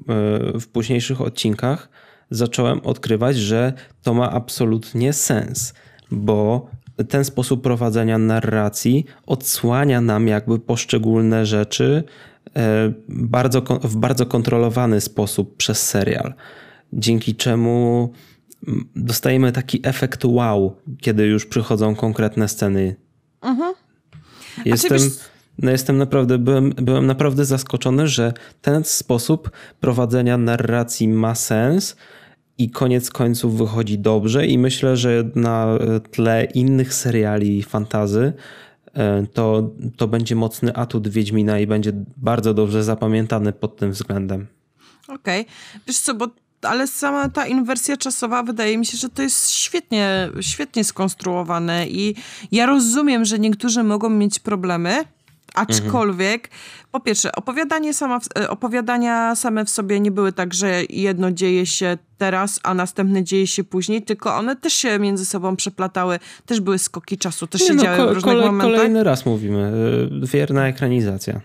[0.61, 1.89] w późniejszych odcinkach
[2.29, 5.73] zacząłem odkrywać, że to ma absolutnie sens,
[6.11, 6.69] bo
[7.09, 12.03] ten sposób prowadzenia narracji odsłania nam jakby poszczególne rzeczy
[12.55, 16.33] E, bardzo, w bardzo kontrolowany sposób przez serial,
[16.93, 18.11] dzięki czemu
[18.95, 22.95] dostajemy taki efekt wow, kiedy już przychodzą konkretne sceny.
[23.41, 23.73] Mhm.
[24.65, 24.97] Jestem,
[25.59, 31.95] no jestem naprawdę, byłem, byłem naprawdę zaskoczony, że ten sposób prowadzenia narracji ma sens
[32.57, 35.77] i koniec końców wychodzi dobrze i myślę, że na
[36.11, 38.33] tle innych seriali fantazy
[38.97, 44.47] E, to, to będzie mocny atut Wiedźmina i będzie bardzo dobrze zapamiętany pod tym względem.
[45.07, 45.41] Okej.
[45.41, 45.81] Okay.
[45.87, 46.27] Wiesz co, bo
[46.61, 52.15] ale sama ta inwersja czasowa wydaje mi się, że to jest świetnie, świetnie skonstruowane i
[52.51, 55.05] ja rozumiem, że niektórzy mogą mieć problemy,
[55.57, 56.61] Aczkolwiek, mhm.
[56.91, 61.65] po pierwsze, opowiadanie sama, e, opowiadania same w sobie nie były tak, że jedno dzieje
[61.65, 66.61] się teraz, a następne dzieje się później, tylko one też się między sobą przeplatały, też
[66.61, 68.77] były skoki czasu, też nie, się no, działy ko- w różnych kole- momentach.
[68.77, 69.71] Kolejny raz mówimy,
[70.23, 71.41] e, wierna ekranizacja.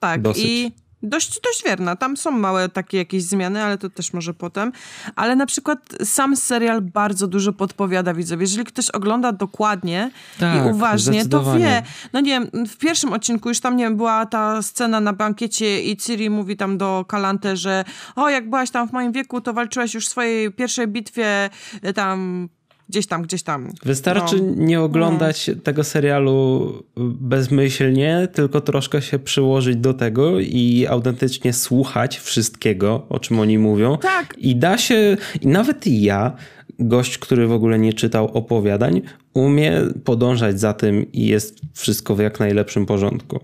[0.00, 0.44] Tak, Dosyć.
[0.44, 1.96] i dość, dość wierna.
[1.96, 4.72] Tam są małe takie jakieś zmiany, ale to też może potem.
[5.16, 8.42] Ale na przykład sam serial bardzo dużo podpowiada widzowie.
[8.42, 11.82] Jeżeli ktoś ogląda dokładnie tak, i uważnie, to wie.
[12.12, 15.82] No nie wiem, w pierwszym odcinku już tam, nie wiem, była ta scena na bankiecie
[15.82, 17.84] i Ciri mówi tam do Kalante, że
[18.16, 21.50] o, jak byłaś tam w moim wieku, to walczyłaś już w swojej pierwszej bitwie
[21.82, 22.48] e, tam
[22.88, 23.72] gdzieś tam, gdzieś tam.
[23.84, 24.52] Wystarczy no.
[24.56, 25.62] nie oglądać no.
[25.62, 26.72] tego serialu
[27.20, 33.98] bezmyślnie, tylko troszkę się przyłożyć do tego i autentycznie słuchać wszystkiego, o czym oni mówią.
[33.98, 34.34] Tak.
[34.38, 36.32] I da się, i nawet ja,
[36.78, 39.02] gość, który w ogóle nie czytał opowiadań,
[39.34, 43.40] umie podążać za tym i jest wszystko w jak najlepszym porządku.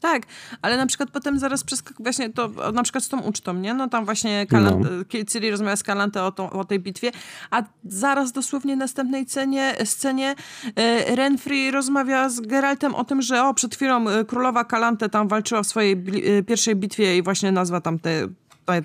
[0.00, 0.22] Tak,
[0.62, 3.74] ale na przykład potem zaraz przeskakuje właśnie to, na przykład z tą ucztą, nie?
[3.74, 5.24] No tam właśnie Kalant, no.
[5.24, 7.10] Ciri rozmawia z Kalante o, o tej bitwie,
[7.50, 10.34] a zaraz dosłownie w następnej cenie, scenie
[10.76, 15.28] e, Renfrey rozmawia z Geraltem o tym, że o, przed chwilą e, królowa Kalante tam
[15.28, 15.92] walczyła w swojej
[16.38, 18.28] e, pierwszej bitwie i właśnie nazwa tam te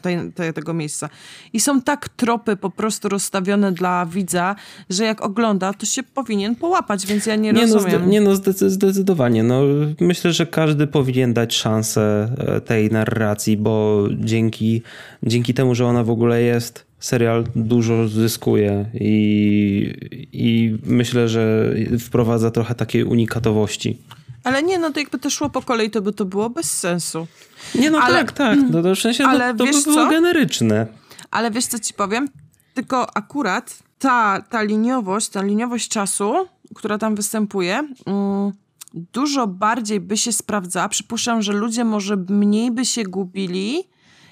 [0.02, 1.10] te, te, tego miejsca.
[1.54, 4.56] I są tak tropy po prostu rozstawione dla widza,
[4.90, 8.02] że jak ogląda, to się powinien połapać, więc ja nie, nie no, rozumiem.
[8.02, 8.36] No, nie no,
[8.70, 9.44] zdecydowanie.
[9.44, 9.62] No,
[10.00, 14.82] myślę, że każdy powinien dać szansę e, tej narracji, bo dzięki,
[15.24, 19.94] dzięki temu, że ona w ogóle jest, serial dużo zyskuje i,
[20.34, 23.98] i myślę, że wprowadza trochę takiej unikatowości.
[24.46, 27.28] Ale nie, no to jakby to szło po kolei, to by to było bez sensu.
[27.76, 28.60] Nie, no ale, tak, tak.
[28.72, 30.10] No to w sensie no, ale to, to by było co?
[30.10, 30.88] generyczne.
[31.32, 32.28] Ale wiesz, co ci powiem?
[32.74, 36.34] Tylko akurat ta, ta liniowość, ta liniowość czasu,
[36.76, 38.52] która tam występuje, mm,
[38.94, 40.90] dużo bardziej by się sprawdzała.
[40.90, 43.84] Przypuszczam, że ludzie może mniej by się gubili,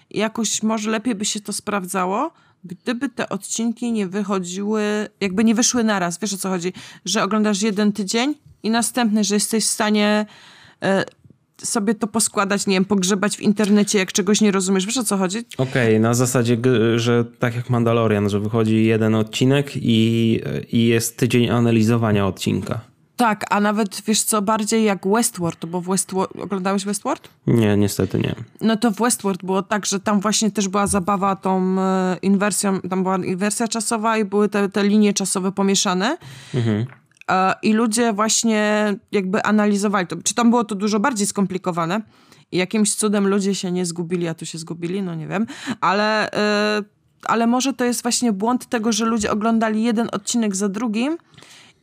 [0.09, 2.31] jakoś może lepiej by się to sprawdzało,
[2.65, 4.83] gdyby te odcinki nie wychodziły,
[5.21, 6.19] jakby nie wyszły naraz.
[6.19, 6.73] Wiesz o co chodzi?
[7.05, 10.25] Że oglądasz jeden tydzień i następny, że jesteś w stanie
[10.83, 11.03] e,
[11.57, 14.85] sobie to poskładać, nie wiem, pogrzebać w internecie, jak czegoś nie rozumiesz.
[14.85, 15.37] Wiesz o co chodzi?
[15.57, 16.57] Okej, okay, na zasadzie,
[16.95, 20.39] że tak jak Mandalorian, że wychodzi jeden odcinek i,
[20.71, 22.92] i jest tydzień analizowania odcinka.
[23.15, 26.31] Tak, a nawet wiesz co, bardziej jak Westworld, bo w Westworld...
[26.41, 27.29] Oglądałeś Westworld?
[27.47, 28.35] Nie, niestety nie.
[28.61, 32.81] No to w Westworld było tak, że tam właśnie też była zabawa tą e, inwersją,
[32.81, 36.17] tam była inwersja czasowa i były te, te linie czasowe pomieszane.
[36.53, 36.85] Mhm.
[37.31, 40.15] E, I ludzie właśnie jakby analizowali to.
[40.23, 42.01] Czy tam było to dużo bardziej skomplikowane
[42.51, 45.45] i jakimś cudem ludzie się nie zgubili, a tu się zgubili, no nie wiem,
[45.81, 46.29] ale,
[46.79, 46.85] yy,
[47.23, 51.17] ale może to jest właśnie błąd tego, że ludzie oglądali jeden odcinek za drugim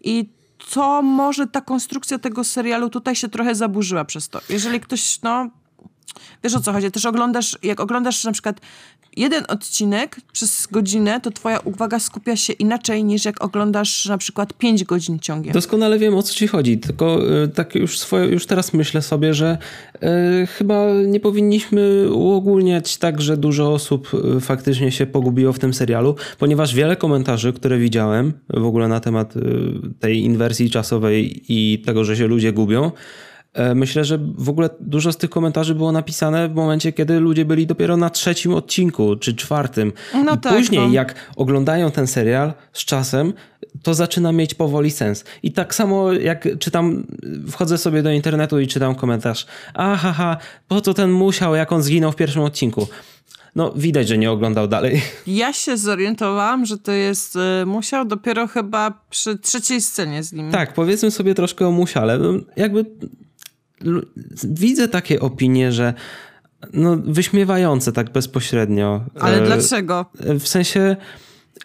[0.00, 0.39] i
[0.74, 4.40] to może ta konstrukcja tego serialu tutaj się trochę zaburzyła przez to.
[4.48, 5.50] Jeżeli ktoś, no,
[6.44, 6.90] Wiesz o co chodzi?
[6.90, 8.60] Też oglądasz, jak oglądasz na przykład
[9.16, 14.52] jeden odcinek przez godzinę, to twoja uwaga skupia się inaczej niż jak oglądasz na przykład
[14.52, 15.52] pięć godzin ciągiem.
[15.52, 19.34] Doskonale wiem o co ci chodzi, tylko y, tak już, swoje, już teraz myślę sobie,
[19.34, 19.58] że
[19.94, 25.74] y, chyba nie powinniśmy uogólniać tak, że dużo osób y, faktycznie się pogubiło w tym
[25.74, 29.34] serialu, ponieważ wiele komentarzy, które widziałem w ogóle na temat
[30.00, 32.90] tej inwersji czasowej i tego, że się ludzie gubią,
[33.74, 37.66] myślę, że w ogóle dużo z tych komentarzy było napisane w momencie, kiedy ludzie byli
[37.66, 39.92] dopiero na trzecim odcinku czy czwartym.
[40.14, 40.92] No I tak, później, no.
[40.92, 43.32] jak oglądają ten serial z czasem,
[43.82, 45.24] to zaczyna mieć powoli sens.
[45.42, 47.06] I tak samo jak czytam,
[47.50, 49.46] wchodzę sobie do internetu i czytam komentarz.
[49.74, 50.36] Aha,
[50.68, 52.86] po co ten musiał, jak on zginął w pierwszym odcinku?
[53.56, 55.02] No, widać, że nie oglądał dalej.
[55.26, 60.50] Ja się zorientowałam, że to jest y, musiał dopiero chyba przy trzeciej scenie z nim.
[60.50, 62.18] Tak, powiedzmy sobie troszkę o musiale.
[62.18, 62.84] No, jakby
[64.44, 65.94] widzę takie opinie, że
[66.72, 69.00] no, wyśmiewające tak bezpośrednio.
[69.20, 70.06] Ale e, dlaczego?
[70.40, 70.96] W sensie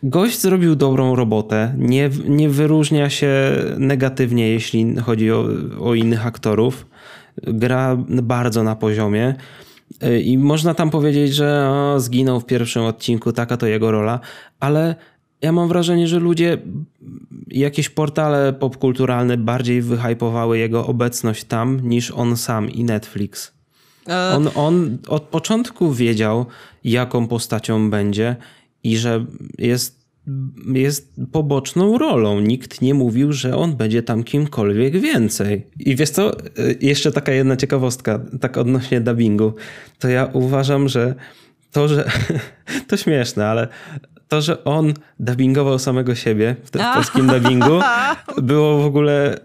[0.04, 3.32] gość zrobił dobrą robotę, nie, nie wyróżnia się
[3.78, 5.48] negatywnie, jeśli chodzi o,
[5.80, 6.88] o innych aktorów.
[7.44, 9.36] Gra bardzo na poziomie.
[10.02, 14.20] E, I można tam powiedzieć, że o, zginął w pierwszym odcinku, taka to jego rola,
[14.60, 14.96] ale
[15.46, 16.58] ja mam wrażenie, że ludzie,
[17.48, 23.54] jakieś portale popkulturalne bardziej wyhypowały jego obecność tam niż on sam i Netflix.
[24.10, 24.30] E...
[24.36, 26.46] On, on od początku wiedział,
[26.84, 28.36] jaką postacią będzie
[28.84, 29.26] i że
[29.58, 30.06] jest,
[30.74, 32.40] jest poboczną rolą.
[32.40, 35.68] Nikt nie mówił, że on będzie tam kimkolwiek więcej.
[35.80, 36.42] I wiesz co, e,
[36.82, 39.54] jeszcze taka jedna ciekawostka, tak odnośnie dubbingu.
[40.00, 41.16] To ja uważam, że
[41.72, 42.10] to, że
[42.88, 43.68] to śmieszne, ale
[44.28, 47.80] to, że on dubbingował samego siebie w, w polskim dubbingu,
[48.42, 49.40] było w ogóle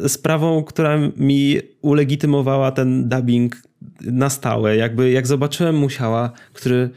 [0.00, 3.56] e, sprawą, która mi ulegitymowała ten dubbing
[4.00, 4.76] na stałe.
[4.76, 6.90] Jakby jak zobaczyłem Musiała, który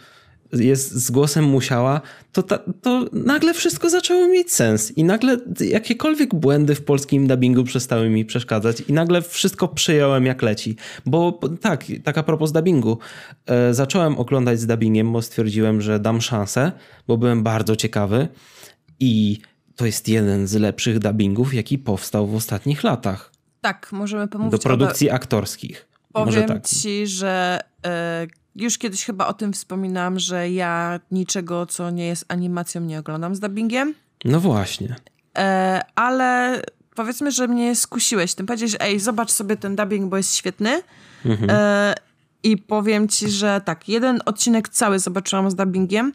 [0.53, 2.01] jest z głosem musiała,
[2.37, 7.63] to, ta, to nagle wszystko zaczęło mieć sens i nagle jakiekolwiek błędy w polskim dubbingu
[7.63, 10.75] przestały mi przeszkadzać i nagle wszystko przyjąłem jak leci.
[11.05, 12.97] Bo tak, tak a propos dubbingu,
[13.45, 16.71] e, zacząłem oglądać z dubbingiem, bo stwierdziłem, że dam szansę,
[17.07, 18.27] bo byłem bardzo ciekawy
[18.99, 19.39] i
[19.75, 23.31] to jest jeden z lepszych dubbingów, jaki powstał w ostatnich latach.
[23.61, 25.13] Tak, możemy pomówić Do produkcji o...
[25.13, 25.87] aktorskich.
[26.13, 26.67] Powiem tak.
[26.67, 32.25] ci, że e, już kiedyś chyba o tym wspominałam, że ja niczego, co nie jest
[32.27, 33.93] animacją, nie oglądam z dubbingiem.
[34.25, 34.95] No właśnie.
[35.37, 36.61] E, ale
[36.95, 38.45] powiedzmy, że mnie skusiłeś tym.
[38.45, 40.81] Powiedzieć, że ej, zobacz sobie ten dubbing, bo jest świetny.
[41.25, 41.49] Mhm.
[41.49, 41.93] E,
[42.43, 46.13] I powiem ci, że tak, jeden odcinek cały zobaczyłam z dubbingiem.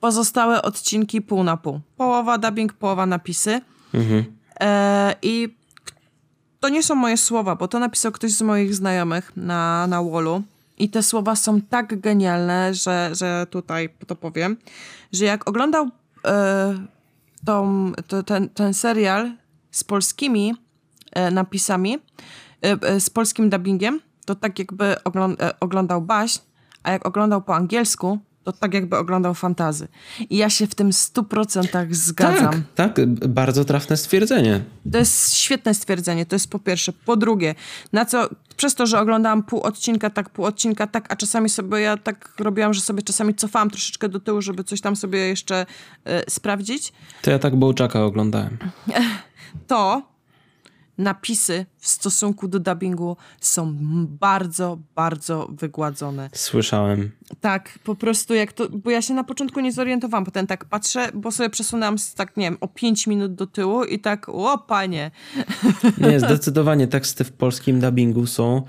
[0.00, 1.80] Pozostałe odcinki pół na pół.
[1.96, 3.60] Połowa dubbing, połowa napisy.
[3.94, 4.24] Mhm.
[4.60, 5.56] E, I
[6.60, 10.42] to nie są moje słowa, bo to napisał ktoś z moich znajomych na, na wallu.
[10.78, 14.56] I te słowa są tak genialne, że, że tutaj to powiem,
[15.12, 15.90] że jak oglądał
[16.24, 16.74] e,
[17.44, 19.32] tą, to, ten, ten serial
[19.70, 20.54] z polskimi
[21.12, 21.98] e, napisami,
[22.62, 24.96] e, z polskim dubbingiem, to tak jakby
[25.60, 26.40] oglądał baśń,
[26.82, 29.88] a jak oglądał po angielsku, to tak jakby oglądał fantazy.
[30.30, 32.62] I ja się w tym stu procentach zgadzam.
[32.74, 34.64] Tak, tak, bardzo trafne stwierdzenie.
[34.92, 36.92] To jest świetne stwierdzenie, to jest po pierwsze.
[36.92, 37.54] Po drugie,
[37.92, 41.80] na co, przez to, że oglądałam pół odcinka tak, pół odcinka tak, a czasami sobie
[41.80, 45.66] ja tak robiłam, że sobie czasami cofałam troszeczkę do tyłu, żeby coś tam sobie jeszcze
[46.26, 46.92] y, sprawdzić.
[47.22, 48.58] To ja tak Bołczaka oglądałem.
[49.66, 50.13] To
[50.98, 53.76] napisy w stosunku do dubbingu są
[54.08, 56.30] bardzo, bardzo wygładzone.
[56.32, 57.10] Słyszałem.
[57.40, 61.08] Tak, po prostu jak to, bo ja się na początku nie zorientowałam, potem tak patrzę,
[61.14, 65.10] bo sobie przesunęłam tak, nie wiem, o 5 minut do tyłu i tak, o panie.
[65.98, 68.62] Nie, zdecydowanie teksty w polskim dubbingu są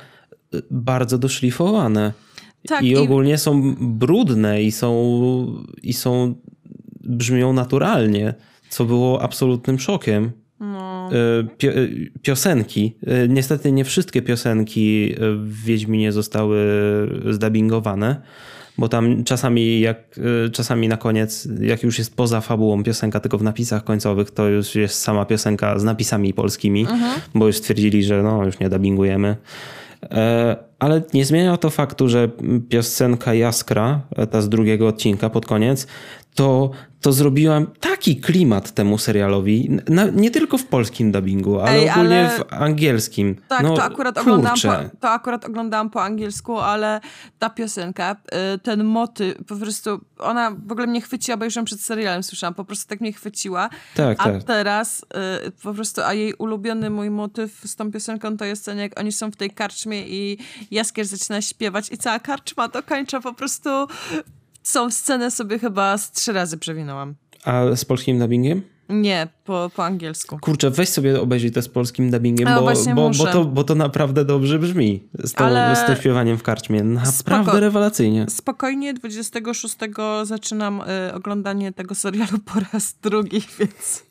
[0.56, 2.14] y, bardzo doszlifowane.
[2.68, 3.38] Tak, I ogólnie i...
[3.38, 4.92] są brudne i są,
[5.84, 6.36] i są,
[7.04, 8.34] brzmią naturalnie,
[8.70, 10.32] co było absolutnym szokiem.
[11.12, 11.18] No.
[11.18, 11.88] E, e,
[12.22, 12.96] piosenki.
[13.08, 16.58] E, niestety nie wszystkie piosenki w Wiedźminie zostały
[17.30, 18.22] zdubbingowane,
[18.78, 20.20] bo tam czasami, jak,
[20.52, 24.76] czasami na koniec, jak już jest poza fabułą piosenka, tylko w napisach końcowych, to już
[24.76, 27.22] jest sama piosenka z napisami polskimi, mhm.
[27.36, 29.36] bo już stwierdzili, że no, już nie dubbingujemy.
[30.80, 32.30] Ale nie zmienia to faktu, że
[32.70, 35.88] piosenka Jaskra, ta z drugiego odcinka pod koniec,
[36.36, 36.72] to
[37.06, 42.30] to zrobiłam taki klimat temu serialowi, na, nie tylko w polskim dubbingu, ale Ej, ogólnie
[42.30, 42.40] ale...
[42.40, 43.36] w angielskim.
[43.48, 47.02] Tak, no, to, akurat oglądałam po, to akurat oglądałam po angielsku, ale
[47.40, 48.16] ta piosenka,
[48.56, 52.24] y, ten motyw, po prostu ona w ogóle mnie chwyciła, bo już ją przed serialem
[52.24, 53.70] słyszałam, po prostu tak mnie chwyciła.
[53.96, 54.44] Tak, a tak.
[54.44, 55.06] teraz
[55.48, 59.00] y, po prostu, a jej ulubiony mój motyw z tą piosenką to jest ten, jak
[59.00, 60.38] oni są w tej karczmie i
[60.72, 63.70] Jaskier zaczyna śpiewać i cała karczma dokończa po prostu
[64.64, 67.16] są scenę sobie chyba z trzy razy przewinęłam.
[67.44, 68.62] A z polskim dubbingiem?
[68.90, 70.40] Nie, po, po angielsku.
[70.40, 74.26] Kurczę, weź sobie obejrzyj to z polskim dubbingiem, bo, bo, bo, to, bo to naprawdę
[74.26, 75.76] dobrze brzmi z, tą, Ale...
[75.76, 76.84] z tym śpiewaniem w karczmie.
[76.84, 77.60] Naprawdę Spoko...
[77.60, 78.26] rewelacyjnie.
[78.30, 79.76] Spokojnie, 26
[80.24, 84.04] zaczynam y, oglądanie tego serialu po raz drugi, więc...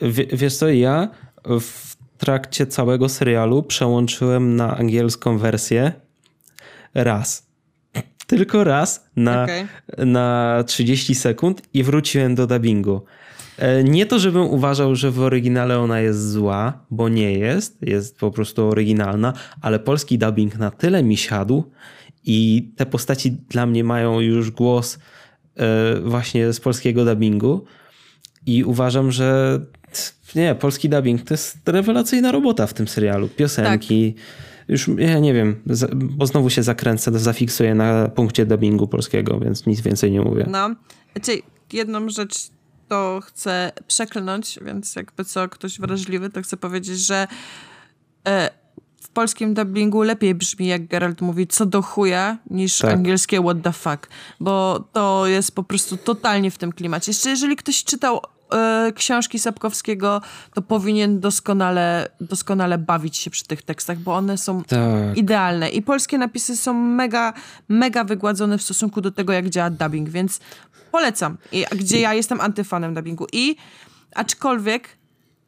[0.00, 1.08] W, wiesz co, ja
[1.44, 1.91] w
[2.22, 5.92] trakcie całego serialu przełączyłem na angielską wersję
[6.94, 7.46] raz
[8.26, 9.66] tylko raz na, okay.
[10.06, 13.02] na 30 sekund i wróciłem do dubbingu.
[13.58, 18.18] E, nie to, żebym uważał, że w oryginale ona jest zła, bo nie jest, jest
[18.18, 21.70] po prostu oryginalna, ale polski dubbing na tyle mi siadł
[22.24, 24.98] i te postaci dla mnie mają już głos
[25.56, 27.64] e, właśnie z polskiego dubbingu
[28.46, 29.60] i uważam, że
[30.34, 33.28] nie, polski dubbing to jest rewelacyjna robota w tym serialu.
[33.28, 34.14] Piosenki.
[34.14, 34.22] Tak
[34.68, 39.80] już ja nie wiem, bo znowu się zakręcę, zafiksuję na punkcie dubbingu polskiego, więc nic
[39.80, 40.46] więcej nie mówię.
[40.50, 40.70] No,
[41.12, 42.34] znaczy jedną rzecz
[42.88, 47.26] to chcę przeklnąć, więc jakby co, ktoś wrażliwy, to chcę powiedzieć, że
[48.28, 48.50] e,
[49.00, 52.92] w polskim dubbingu lepiej brzmi, jak Geralt mówi co do chuja, niż tak.
[52.92, 54.08] angielskie what the fuck,
[54.40, 57.10] bo to jest po prostu totalnie w tym klimacie.
[57.10, 58.20] Jeszcze jeżeli ktoś czytał
[58.54, 60.20] e, książki Sapkowskiego,
[60.54, 65.16] to powinien doskonale, doskonale bawić się przy tych tekstach, bo one są tak.
[65.16, 65.70] idealne.
[65.70, 67.32] I polskie napisy są mega,
[67.68, 70.40] mega wygładzone w stosunku do tego, jak działa dubbing, więc
[70.90, 71.38] polecam.
[71.52, 73.26] I, gdzie ja jestem antyfanem dubbingu.
[73.32, 73.56] I
[74.14, 74.88] aczkolwiek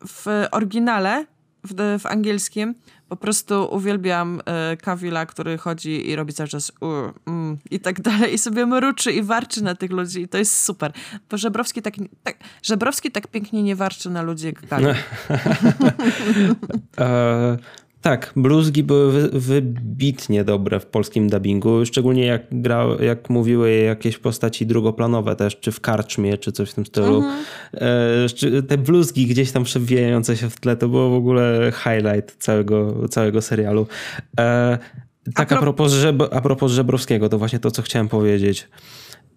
[0.07, 1.27] w oryginale,
[1.65, 2.75] w, w angielskim,
[3.09, 4.41] po prostu uwielbiam
[4.73, 6.73] y, Kawila, który chodzi i robi cały czas
[7.27, 10.65] mm, i tak dalej i sobie mruczy i warczy na tych ludzi i to jest
[10.65, 10.93] super.
[11.31, 14.95] Bo Żebrowski tak, tak, Żebrowski tak pięknie nie warczy na ludzi jak Kawil.
[18.05, 24.19] Tak, bluzgi były wy, wybitnie dobre w polskim dubbingu, szczególnie jak, gra, jak mówiły jakieś
[24.19, 27.17] postaci drugoplanowe też, czy w karczmie, czy coś w tym stylu.
[27.17, 27.45] Mhm.
[28.59, 33.09] E, te bluzgi gdzieś tam przewijające się w tle, to było w ogóle highlight całego,
[33.09, 33.87] całego serialu.
[34.41, 34.79] E,
[35.35, 38.69] tak a, propos Żeb a propos Żebrowskiego, to właśnie to, co chciałem powiedzieć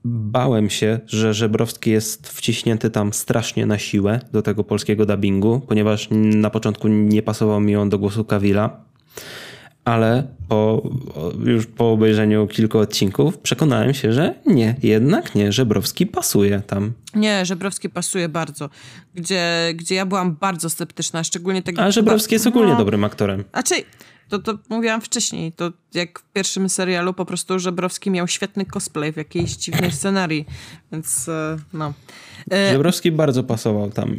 [0.07, 6.07] bałem się, że Żebrowski jest wciśnięty tam strasznie na siłę do tego polskiego dubbingu, ponieważ
[6.11, 8.81] na początku nie pasował mi on do głosu Kawila,
[9.85, 10.89] ale po,
[11.45, 16.93] już po obejrzeniu kilku odcinków przekonałem się, że nie, jednak nie, Żebrowski pasuje tam.
[17.15, 18.69] Nie, Żebrowski pasuje bardzo,
[19.15, 19.43] gdzie,
[19.75, 21.81] gdzie ja byłam bardzo sceptyczna, szczególnie tego...
[21.81, 23.43] A Żebrowski jest ogólnie no, dobrym aktorem.
[23.51, 23.75] A czy
[24.29, 29.13] to, to mówiłam wcześniej, to jak w pierwszym serialu po prostu Żebrowski miał świetny cosplay
[29.13, 30.45] w jakiejś dziwnej scenarii,
[30.91, 31.93] więc e, no.
[32.51, 34.15] E, Żebrowski bardzo pasował tam.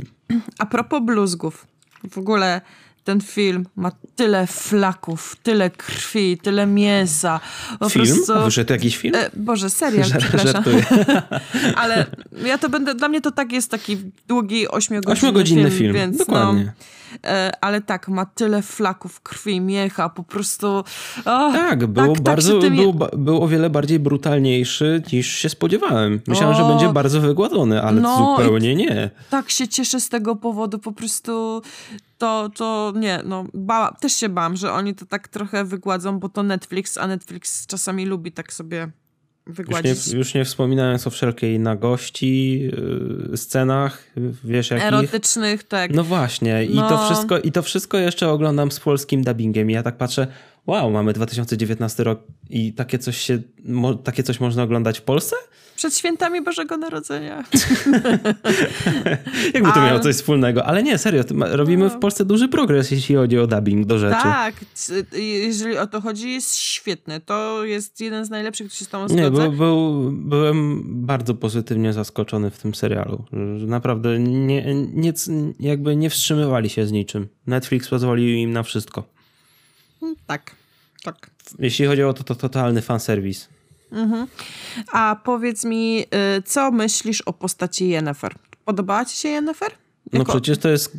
[0.59, 1.67] A propos bluzgów,
[2.11, 2.61] w ogóle
[3.09, 7.41] ten film ma tyle flaków, tyle krwi, tyle mięsa.
[7.79, 8.07] Po film?
[8.07, 8.43] Prostu...
[8.45, 9.15] Wyszedł jakiś film?
[9.15, 10.65] E, Boże, serial, Żar przepraszam.
[11.83, 12.07] Ale
[12.47, 13.97] ja to będę, dla mnie to tak jest taki
[14.27, 16.65] długi, ośmiogodzinny, ośmiogodzinny film, film, więc Dokładnie.
[16.65, 16.73] No,
[17.25, 20.67] E, ale tak, ma tyle flaków krwi, miecha, po prostu...
[21.25, 25.49] Oh, tak, był tak, tak bardzo, tak był, był o wiele bardziej brutalniejszy niż się
[25.49, 26.21] spodziewałem.
[26.27, 29.11] Myślałem, o, że będzie bardzo wygładzony, ale no, zupełnie nie.
[29.31, 31.63] Tak się cieszę z tego powodu, po prostu
[32.19, 36.29] to, to nie, no ba, też się bałam, że oni to tak trochę wygładzą, bo
[36.29, 38.91] to Netflix, a Netflix czasami lubi tak sobie
[39.47, 39.91] wygładzić.
[39.91, 42.61] Już nie, już nie wspominając o wszelkiej nagości,
[43.31, 44.05] yy, scenach,
[44.45, 44.87] wiesz jakich?
[44.87, 45.91] Erotycznych, tak.
[45.95, 46.89] No właśnie I, no.
[46.89, 50.27] to wszystko, i to wszystko jeszcze oglądam z polskim dubbingiem i ja tak patrzę,
[50.69, 55.37] wow, mamy 2019 rok i takie coś się, mo, takie coś można oglądać w Polsce?
[55.77, 57.45] Przed świętami Bożego Narodzenia.
[59.55, 60.65] Jakby to miało coś wspólnego.
[60.65, 61.99] Ale nie, serio, robimy w no.
[61.99, 64.23] Polsce duży progres, jeśli chodzi o dubbing do rzeczy.
[64.23, 64.55] Tak,
[65.13, 67.21] jeżeli o to chodzi, jest świetny.
[67.21, 69.23] To jest jeden z najlepszych, który się z tobą zgodzę.
[69.23, 73.25] Nie, był, był, byłem bardzo pozytywnie zaskoczony w tym serialu.
[73.67, 75.13] Naprawdę nie, nie,
[75.61, 77.29] jakby nie wstrzymywali się z niczym.
[77.47, 79.19] Netflix pozwolił im na wszystko.
[80.27, 80.58] Tak,
[81.03, 81.31] tak.
[81.59, 83.49] Jeśli chodzi o to, to totalny fanserwis.
[83.93, 84.27] Mhm.
[84.93, 86.01] A powiedz mi,
[86.39, 88.35] y, co myślisz o postaci Yennefer?
[88.65, 89.71] Podobała ci się Yennefer?
[90.13, 90.33] No jako...
[90.33, 90.93] No przecież to jest...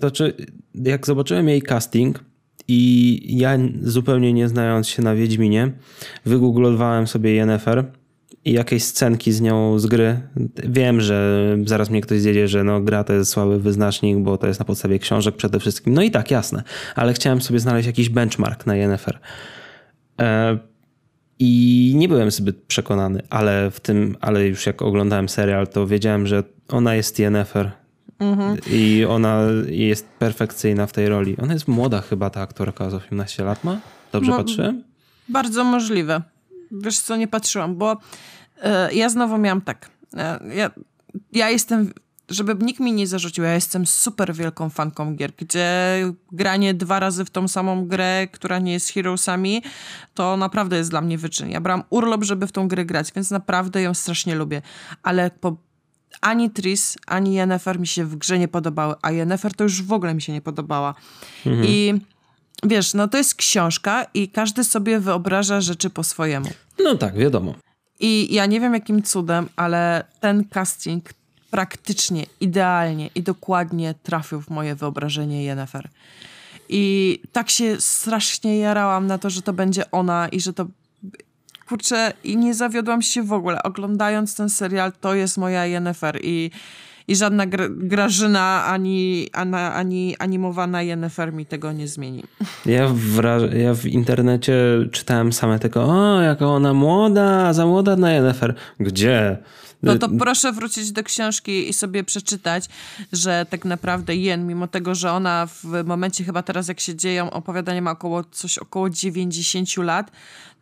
[0.00, 0.36] To czy,
[0.74, 2.24] jak zobaczyłem jej casting
[2.68, 5.72] i ja zupełnie nie znając się na Wiedźminie,
[6.24, 7.84] wygooglowałem sobie Yennefer
[8.44, 10.20] i jakieś scenki z nią z gry.
[10.64, 14.46] Wiem, że zaraz mnie ktoś zjedzie, że no, gra to jest słaby wyznacznik, bo to
[14.46, 15.94] jest na podstawie książek przede wszystkim.
[15.94, 16.62] No i tak, jasne.
[16.94, 19.18] Ale chciałem sobie znaleźć jakiś benchmark na Yennefer.
[20.20, 20.58] E
[21.38, 26.26] i nie byłem zbyt przekonany, ale w tym, ale już jak oglądałem serial, to wiedziałem,
[26.26, 27.70] że ona jest Yennefer.
[28.18, 28.58] Mhm.
[28.70, 31.36] I ona jest perfekcyjna w tej roli.
[31.42, 33.80] Ona jest młoda chyba, ta aktorka z 18 lat ma?
[34.12, 34.84] Dobrze Mo patrzyłem?
[35.28, 36.22] Bardzo możliwe.
[36.72, 39.90] Wiesz co, nie patrzyłam, bo y, ja znowu miałam tak.
[40.14, 40.70] Y, ja,
[41.32, 41.92] ja jestem
[42.28, 45.66] żeby nikt mi nie zarzucił, ja jestem super wielką fanką gier, gdzie
[46.32, 49.62] granie dwa razy w tą samą grę, która nie jest Heroesami,
[50.14, 51.50] to naprawdę jest dla mnie wyczyn.
[51.50, 54.62] Ja brałam urlop, żeby w tą grę grać, więc naprawdę ją strasznie lubię.
[55.02, 55.56] Ale po
[56.20, 59.92] ani Tris, ani Yennefer mi się w grze nie podobały, a Yennefer to już w
[59.92, 60.94] ogóle mi się nie podobała.
[61.46, 61.66] Mhm.
[61.68, 62.00] I
[62.62, 66.50] wiesz, no to jest książka i każdy sobie wyobraża rzeczy po swojemu.
[66.84, 67.54] No tak, wiadomo.
[68.00, 71.10] I ja nie wiem jakim cudem, ale ten casting,
[71.50, 75.88] praktycznie, idealnie i dokładnie trafił w moje wyobrażenie Yennefer.
[76.68, 80.66] I tak się strasznie jarałam na to, że to będzie ona i że to
[81.68, 83.62] kurczę, i nie zawiodłam się w ogóle.
[83.62, 86.50] Oglądając ten serial, to jest moja Yennefer i,
[87.08, 92.22] i żadna gra, Grażyna ani, ana, ani animowana Yennefer mi tego nie zmieni.
[92.66, 93.20] Ja w,
[93.58, 94.54] ja w internecie
[94.92, 98.54] czytałem same tego, o, jaka ona młoda, za młoda na Yennefer.
[98.80, 99.38] Gdzie?
[99.82, 102.68] No to proszę wrócić do książki i sobie przeczytać,
[103.12, 107.30] że tak naprawdę Jen, mimo tego, że ona w momencie chyba teraz jak się dzieją,
[107.30, 110.10] opowiadanie ma około coś około 90 lat,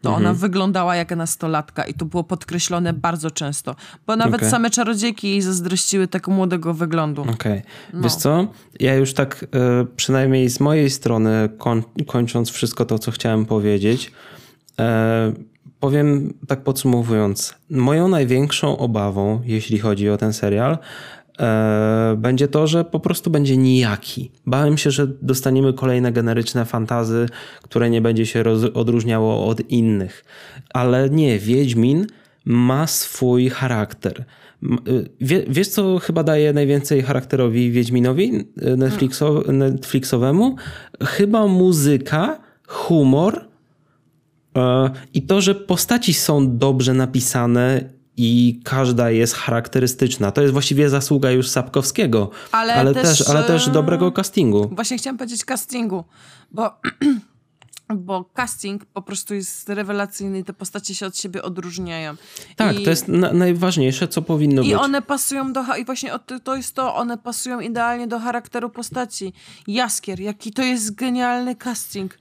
[0.03, 0.27] to mhm.
[0.27, 3.77] ona wyglądała jak nastolatka i to było podkreślone bardzo często.
[4.07, 4.51] Bo nawet okay.
[4.51, 7.23] same czarodziejki jej zazdrościły tego młodego wyglądu.
[7.23, 7.35] Okej.
[7.35, 7.63] Okay.
[7.93, 8.01] No.
[8.03, 8.47] Wiesz co?
[8.81, 9.47] Ja już tak y,
[9.97, 14.13] przynajmniej z mojej strony koń, kończąc wszystko to, co chciałem powiedzieć,
[14.81, 20.79] y, powiem tak podsumowując, moją największą obawą, jeśli chodzi o ten serial, e,
[22.17, 24.31] będzie to, że po prostu będzie nijaki.
[24.47, 27.27] Bałem się, że dostaniemy kolejne generyczne fantazy,
[27.63, 30.25] które nie będzie się odróżniało od innych.
[30.75, 32.07] Ale nie, Wiedźmin
[32.45, 34.25] ma swój charakter.
[35.21, 38.45] Wie, wiesz, co chyba daje najwięcej charakterowi Wiedźminowi
[38.77, 40.57] Netflixo, Netflixowemu?
[41.03, 43.49] Chyba muzyka, humor
[45.15, 50.33] i to, że postaci są dobrze napisane i każda jest charakterystyczna.
[50.33, 54.69] To jest właściwie zasługa już Sapkowskiego, ale, ale też, też, ale też dobrego castingu.
[54.73, 56.05] Właśnie chciałam powiedzieć castingu,
[56.51, 56.71] bo
[57.97, 62.15] bo casting po prostu jest rewelacyjny i te postacie się od siebie odróżniają.
[62.57, 64.73] Tak, I, to jest na, najważniejsze, co powinno i być.
[64.73, 66.13] I one pasują do, i właśnie
[66.45, 69.33] to jest to, one pasują idealnie do charakteru postaci.
[69.67, 72.19] Jaskier, jaki to jest genialny casting.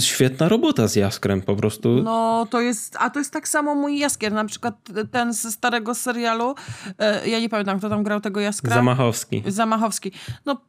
[0.00, 2.02] Świetna robota z Jaskrem po prostu.
[2.02, 4.74] No to jest, a to jest tak samo mój Jaskier, na przykład
[5.10, 6.54] ten ze starego serialu,
[6.98, 8.74] e, ja nie pamiętam kto tam grał tego Jaskra.
[8.74, 9.42] Zamachowski.
[9.46, 10.12] Zamachowski.
[10.46, 10.60] No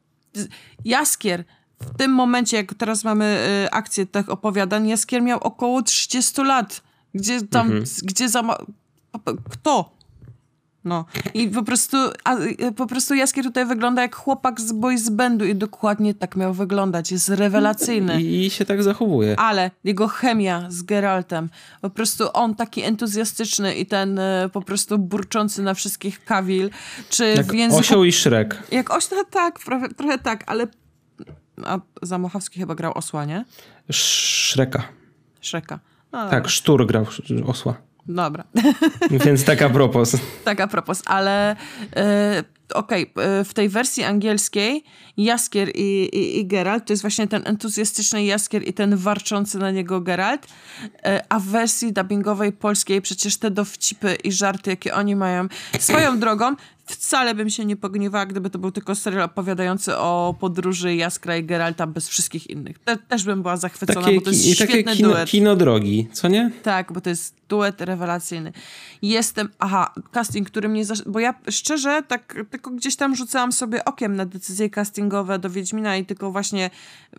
[0.84, 1.44] Jaskier
[1.80, 6.82] w tym momencie, jak teraz mamy y, akcję tych opowiadań, Jaskier miał około 30 lat.
[7.14, 7.84] Gdzie tam, mhm.
[8.02, 8.42] gdzie za...
[9.50, 9.96] Kto?
[10.84, 11.04] No.
[11.34, 15.44] I po prostu, a, y, po prostu Jaskier tutaj wygląda jak chłopak z boys bandu
[15.44, 17.12] i dokładnie tak miał wyglądać.
[17.12, 18.22] Jest rewelacyjny.
[18.22, 19.38] I, I, się tak zachowuje.
[19.38, 24.98] Ale jego chemia z Geraltem, po prostu on taki entuzjastyczny i ten y, po prostu
[24.98, 26.70] burczący na wszystkich Kawil,
[27.08, 27.80] czy jak w języku...
[27.80, 28.62] osioł i Szrek.
[28.70, 30.66] Jak osioł, tak, trochę, trochę tak, ale
[31.64, 33.44] a Zamochowski chyba grał osła, nie?
[33.90, 34.82] Szreka.
[35.40, 35.78] Szreka.
[36.12, 37.06] No, tak, Sztur grał
[37.46, 37.74] osła.
[38.08, 38.44] Dobra.
[39.24, 40.16] Więc tak a propos.
[40.44, 41.56] tak a propos, ale
[41.96, 42.02] yy,
[42.74, 44.84] okej, okay, yy, w tej wersji angielskiej
[45.16, 49.70] Jaskier i, i, i, Geralt to jest właśnie ten entuzjastyczny Jaskier i ten warczący na
[49.70, 50.46] niego Geralt,
[50.82, 55.48] yy, a w wersji dubbingowej polskiej przecież te dowcipy i żarty, jakie oni mają,
[55.78, 60.94] swoją drogą wcale bym się nie pogniewała, gdyby to był tylko serial opowiadający o podróży
[60.94, 62.78] Jaskra i Geralta bez wszystkich innych.
[62.78, 65.28] Te, też bym była zachwycona, takie, bo to jest świetny takie kino, duet.
[65.28, 66.50] kino drogi, co nie?
[66.62, 68.52] Tak, bo to jest duet rewelacyjny.
[69.02, 71.02] Jestem, aha, casting, który mnie, zasz...
[71.06, 75.96] bo ja szczerze tak tylko gdzieś tam rzucałam sobie okiem na decyzje castingowe do Wiedźmina
[75.96, 76.70] i tylko właśnie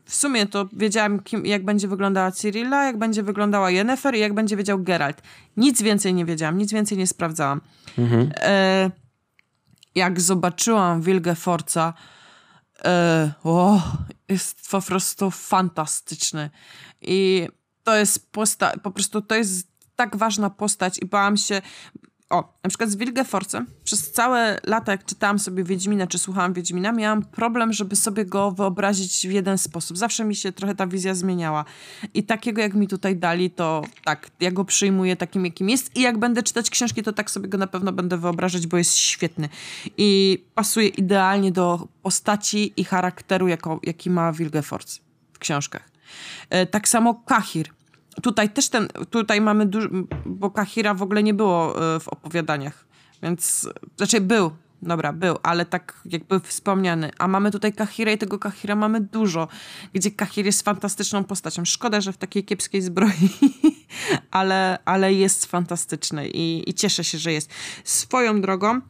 [0.06, 4.34] w sumie to wiedziałam, kim, jak będzie wyglądała Cyrilla, jak będzie wyglądała Yennefer i jak
[4.34, 5.22] będzie wiedział Geralt.
[5.58, 7.62] Nic więcej nie wiedziałam, nic więcej nie sprawdzałam.
[7.98, 8.32] Mhm.
[8.38, 9.03] E
[9.96, 11.94] jak zobaczyłam Wilgefortza,
[12.86, 13.82] e, o,
[14.30, 16.50] jest po prostu fantastyczny.
[17.02, 17.48] I
[17.84, 18.32] to jest
[18.84, 21.62] po prostu to jest tak ważna postać i bałam się,
[22.34, 26.92] o, na przykład z Wilgeforcem przez całe lata, jak czytałam sobie Wiedźmina, czy słuchałam Wiedźmina,
[26.92, 29.98] miałam problem, żeby sobie go wyobrazić w jeden sposób.
[29.98, 31.66] Zawsze mi się trochę ta wizja zmieniała.
[32.14, 35.98] I takiego, jak mi tutaj dali, to tak, ja go przyjmuję takim, jakim jest.
[35.98, 38.96] I jak będę czytać książki, to tak sobie go na pewno będę wyobrażać, bo jest
[38.96, 39.50] świetny.
[39.98, 45.02] I pasuje idealnie do postaci i charakteru, jako, jaki ma Wilgefortz
[45.34, 45.90] w książkach.
[46.50, 47.70] E, tak samo Kahir
[48.22, 49.90] Tutaj też ten, tutaj mamy dużo,
[50.26, 52.86] bo Kahira w ogóle nie było e, w opowiadaniach,
[53.24, 54.52] więc, znaczy był,
[54.88, 57.12] dobra, był, ale tak jakby wspomniany.
[57.20, 59.48] A mamy tutaj Kahira i tego Kahira mamy dużo,
[59.94, 61.66] gdzie Kahir jest fantastyczną postacią.
[61.66, 63.30] Szkoda, że w takiej kiepskiej zbroi,
[64.32, 67.50] ale, ale jest fantastyczny i, i cieszę się, że jest.
[67.84, 68.82] Swoją drogą,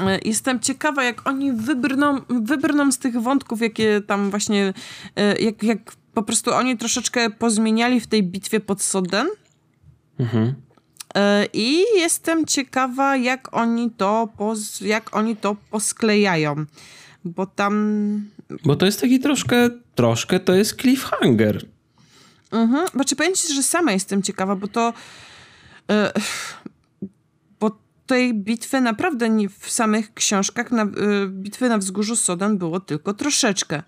[0.00, 4.74] e, Jestem ciekawa, jak oni wybrną, wybrną z tych wątków, jakie tam właśnie,
[5.16, 9.26] e, jak, jak po prostu oni troszeczkę pozmieniali w tej bitwie pod Soden.
[10.18, 10.54] Mhm.
[11.14, 16.64] E, I jestem ciekawa, jak oni to, poz, jak oni to posklejają.
[17.24, 18.30] Bo tam.
[18.64, 21.66] Bo to jest taki troszkę, troszkę to jest cliffhanger.
[22.50, 22.86] Mhm.
[22.94, 24.92] Bo czy powiem ci, że sama jestem ciekawa, bo to.
[25.88, 25.96] Yy,
[27.60, 32.80] bo tej bitwy naprawdę nie w samych książkach, na, yy, bitwy na wzgórzu Sodan było
[32.80, 33.82] tylko troszeczkę.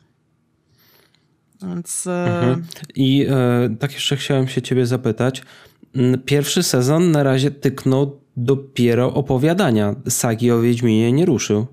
[1.62, 2.06] Więc...
[2.06, 2.66] E, mhm.
[2.94, 5.42] I e, tak jeszcze chciałem się ciebie zapytać.
[5.94, 9.94] Mm, pierwszy sezon na razie tyknął dopiero opowiadania.
[10.08, 11.66] Sagi o Wiedźminie nie ruszył.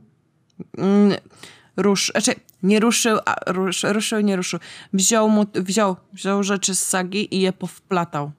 [0.77, 1.17] Mm,
[1.77, 2.31] rusz, znaczy
[2.63, 4.59] nie ruszył, a rusz, ruszył, nie ruszył.
[4.93, 8.31] Wziął, mu, wziął, wziął rzeczy z sagi i je powplatał.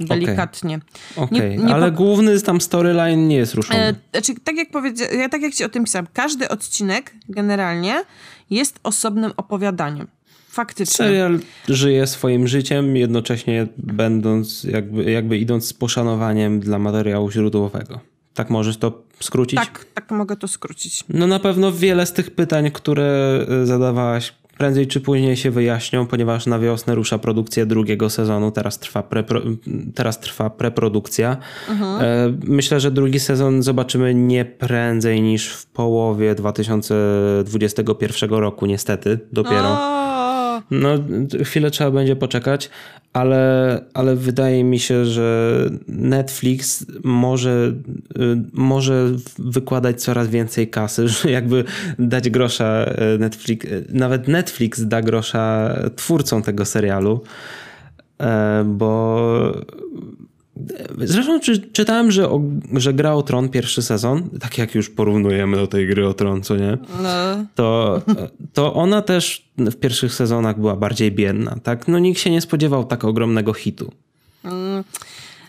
[0.00, 0.80] Delikatnie.
[1.16, 1.74] Okej, okay.
[1.74, 1.96] ale po...
[1.96, 3.80] główny tam storyline nie jest ruszony.
[3.80, 8.04] E, znaczy, tak jak powiedziałem, ja tak jak ci o tym pisałam, każdy odcinek generalnie
[8.50, 10.06] jest osobnym opowiadaniem.
[10.54, 10.96] Faktycznie.
[10.96, 11.38] Serial
[11.68, 18.00] żyje swoim życiem, jednocześnie będąc, jakby, jakby idąc z poszanowaniem dla materiału źródłowego.
[18.34, 19.58] Tak możesz to skrócić?
[19.60, 21.04] Tak, tak mogę to skrócić.
[21.08, 26.06] No na pewno wiele z tych pytań, które e, zadawałaś, prędzej czy później się wyjaśnią,
[26.06, 29.40] ponieważ na wiosnę rusza produkcja drugiego sezonu, teraz trwa, prepro,
[29.94, 31.36] teraz trwa preprodukcja.
[31.68, 32.00] Mhm.
[32.00, 32.04] E,
[32.44, 39.68] myślę, że drugi sezon zobaczymy nie prędzej niż w połowie 2021 roku, niestety, dopiero.
[39.68, 40.03] O!
[40.70, 40.88] No,
[41.44, 42.70] chwilę trzeba będzie poczekać,
[43.12, 47.72] ale, ale wydaje mi się, że Netflix może,
[48.18, 51.64] y, może wykładać coraz więcej kasy, że jakby
[51.98, 57.20] dać grosza y, Netflix, y, nawet Netflix da grosza twórcom tego serialu,
[58.64, 59.52] bo
[60.98, 62.40] Zresztą czy, czytałem, że, o,
[62.72, 66.42] że gra o Tron pierwszy sezon, tak jak już porównujemy do tej gry o Tron,
[66.42, 66.78] co nie?
[67.02, 67.46] No.
[67.54, 68.02] To,
[68.52, 71.88] to ona też w pierwszych sezonach była bardziej biedna, tak?
[71.88, 73.92] No nikt się nie spodziewał tak ogromnego hitu.
[74.44, 74.84] Mm.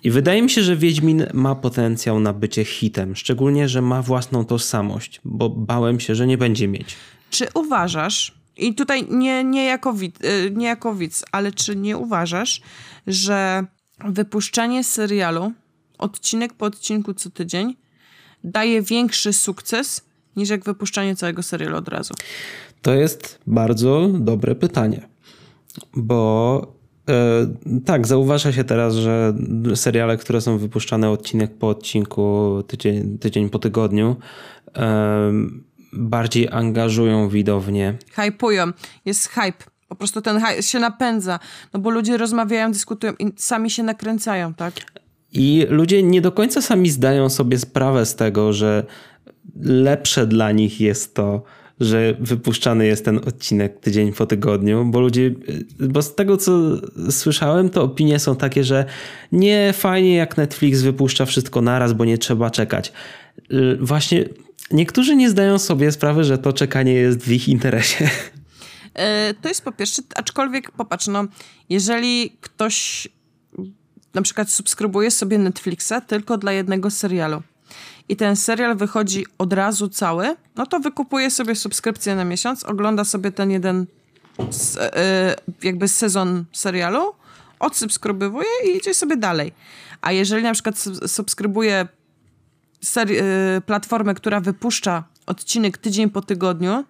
[0.04, 4.46] I wydaje mi się, że Wiedźmin ma potencjał na bycie hitem, szczególnie, że ma własną
[4.46, 6.96] tożsamość, bo bałem się, że nie będzie mieć.
[7.30, 11.98] Czy uważasz, i tutaj nie, nie, jako, widz, y, nie jako widz, ale czy nie
[11.98, 12.62] uważasz,
[13.08, 13.66] że
[14.06, 15.52] wypuszczanie serialu
[15.98, 17.76] odcinek po odcinku co tydzień
[18.44, 20.02] daje większy sukces
[20.36, 22.14] niż jak wypuszczanie całego serialu od razu?
[22.82, 25.08] To jest bardzo dobre pytanie,
[25.96, 26.62] bo
[27.10, 27.48] e,
[27.86, 29.34] tak, zauważa się teraz, że
[29.76, 34.16] seriale, które są wypuszczane odcinek po odcinku, tydzień, tydzień po tygodniu,
[34.76, 35.32] e,
[35.94, 37.98] bardziej angażują widownię.
[38.12, 38.72] Hypują.
[39.06, 39.75] Jest hype.
[39.88, 41.40] Po prostu ten się napędza,
[41.74, 44.74] no bo ludzie rozmawiają, dyskutują i sami się nakręcają, tak?
[45.34, 48.86] I ludzie nie do końca sami zdają sobie sprawę z tego, że
[49.62, 51.44] lepsze dla nich jest to,
[51.80, 55.32] że wypuszczany jest ten odcinek tydzień po tygodniu, bo ludzie,
[55.80, 56.52] bo z tego co
[57.10, 58.86] słyszałem, to opinie są takie, że
[59.32, 62.94] nie fajnie jak Netflix wypuszcza wszystko naraz, bo nie trzeba czekać.
[63.80, 64.26] Właśnie
[64.72, 68.10] niektórzy nie zdają sobie sprawy, że to czekanie jest w ich interesie.
[68.96, 71.26] E, to jest po pierwsze, aczkolwiek popatrz, no,
[71.70, 73.08] jeżeli ktoś
[74.14, 77.42] na przykład subskrybuje sobie Netflixa tylko dla jednego serialu
[78.10, 83.04] i ten serial wychodzi od razu cały, no to wykupuje sobie subskrypcję na miesiąc, ogląda
[83.04, 83.86] sobie ten jeden
[84.80, 87.14] e, jakby sezon serialu,
[87.60, 89.54] odsubskrybuje i idzie sobie dalej.
[90.02, 90.76] A jeżeli na przykład
[91.08, 91.88] subskrybuje
[92.98, 96.84] e, platformę, która wypuszcza odcinek tydzień po tygodniu,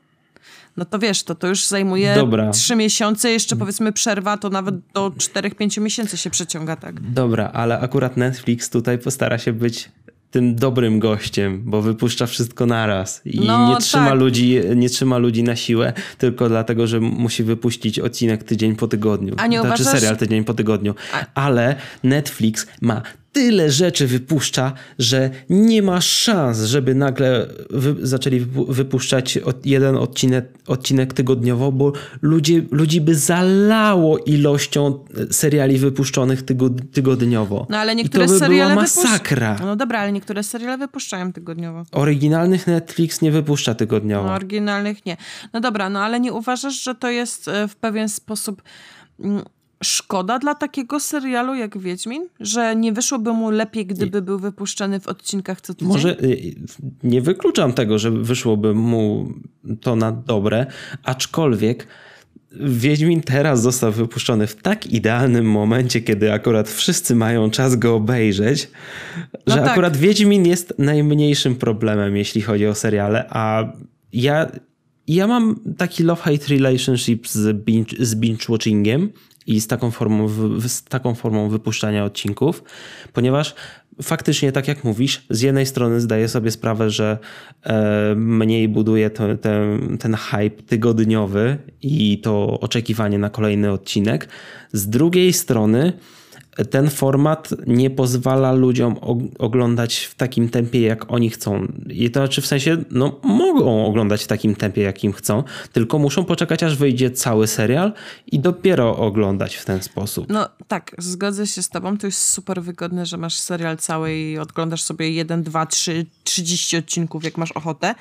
[0.78, 2.52] no to wiesz, to, to już zajmuje Dobra.
[2.52, 7.02] 3 miesiące, jeszcze powiedzmy przerwa, to nawet do 4-5 miesięcy się przeciąga, tak?
[7.02, 9.92] Dobra, ale akurat Netflix tutaj postara się być
[10.32, 14.20] tym dobrym gościem, bo wypuszcza wszystko naraz i no, nie, trzyma tak.
[14.20, 19.36] ludzi, nie trzyma ludzi na siłę tylko dlatego, że musi wypuścić odcinek tydzień po tygodniu.
[19.38, 20.00] A nie znaczy uważasz...
[20.00, 20.96] serial tydzień po tygodniu.
[21.36, 23.02] Ale Netflix ma
[23.36, 31.14] tyle rzeczy wypuszcza, że nie ma szans, żeby nagle wy, zaczęli wypuszczać jeden odcinek, odcinek
[31.14, 36.44] tygodniowo, bo ludzie, ludzi by zalało ilością seriali wypuszczonych
[36.94, 37.68] tygodniowo.
[37.70, 39.52] No ale niektóre I to by seriale była masakra.
[39.52, 39.66] Wypuszcz...
[39.68, 41.84] No dobra, ale niektóre seriale wypuszczają tygodniowo.
[41.92, 44.28] Oryginalnych Netflix nie wypuszcza tygodniowo.
[44.28, 45.18] No, oryginalnych nie.
[45.54, 48.62] No dobra, no ale nie uważasz, że to jest e, w pewien sposób
[49.20, 49.44] mm,
[49.86, 52.28] szkoda dla takiego serialu jak Wiedźmin?
[52.40, 55.88] Że nie wyszłoby mu lepiej, gdyby był wypuszczany w odcinkach co tydzień?
[55.88, 56.56] Może y,
[57.04, 59.34] nie wykluczam tego, że wyszłoby mu
[59.82, 60.66] to na dobre,
[61.04, 61.88] aczkolwiek
[62.60, 68.70] Wiedźmin teraz został wypuszczony w tak idealnym momencie, kiedy akurat wszyscy mają czas go obejrzeć,
[69.48, 69.72] no że tak.
[69.72, 73.74] akurat Wiedźmin jest najmniejszym problemem, jeśli chodzi o seriale, a
[74.14, 74.52] ja,
[75.08, 79.10] ja mam taki love-hate relationship z binge, z binge watchingiem
[79.48, 80.30] i z taką formą,
[80.68, 82.64] z taką formą wypuszczania odcinków,
[83.14, 83.56] ponieważ
[84.02, 87.18] faktycznie, tak jak mówisz, z jednej strony zdaję sobie sprawę, że
[87.64, 89.38] e, mniej buduje ten,
[90.00, 94.30] ten hype tygodniowy i to oczekiwanie na kolejny odcinek.
[94.74, 95.94] Z drugiej strony,
[96.70, 98.96] ten format nie pozwala ludziom
[99.40, 101.68] oglądać w takim tempie, jak oni chcą.
[101.90, 105.44] I to znaczy w sensie, no mogą oglądać w takim tempie, jakim chcą,
[105.74, 107.94] tylko muszą poczekać, aż wyjdzie cały serial
[108.32, 110.26] i dopiero oglądać w ten sposób.
[110.30, 111.98] No tak, zgodzę się z tobą.
[111.98, 116.78] To jest super wygodne, że masz serial cały i odglądasz sobie 1, 2, 3, 30
[116.78, 117.96] odcinków, jak masz ochotę.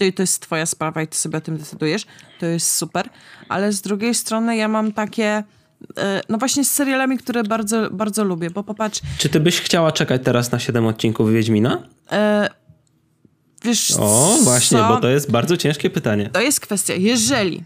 [0.00, 2.06] I to jest twoja sprawa i ty sobie o tym decydujesz.
[2.40, 3.08] To jest super.
[3.48, 5.44] Ale z drugiej strony ja mam takie
[6.28, 9.00] no właśnie z serialami, które bardzo, bardzo lubię, bo popatrz...
[9.18, 11.82] Czy ty byś chciała czekać teraz na 7 odcinków Wiedźmina?
[12.12, 12.50] E,
[13.64, 14.88] wiesz O, właśnie, co?
[14.88, 16.30] bo to jest bardzo ciężkie pytanie.
[16.32, 17.64] To jest kwestia, jeżeli,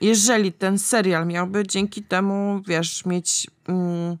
[0.00, 3.46] jeżeli ten serial miałby dzięki temu, wiesz, mieć...
[3.68, 4.16] Mm,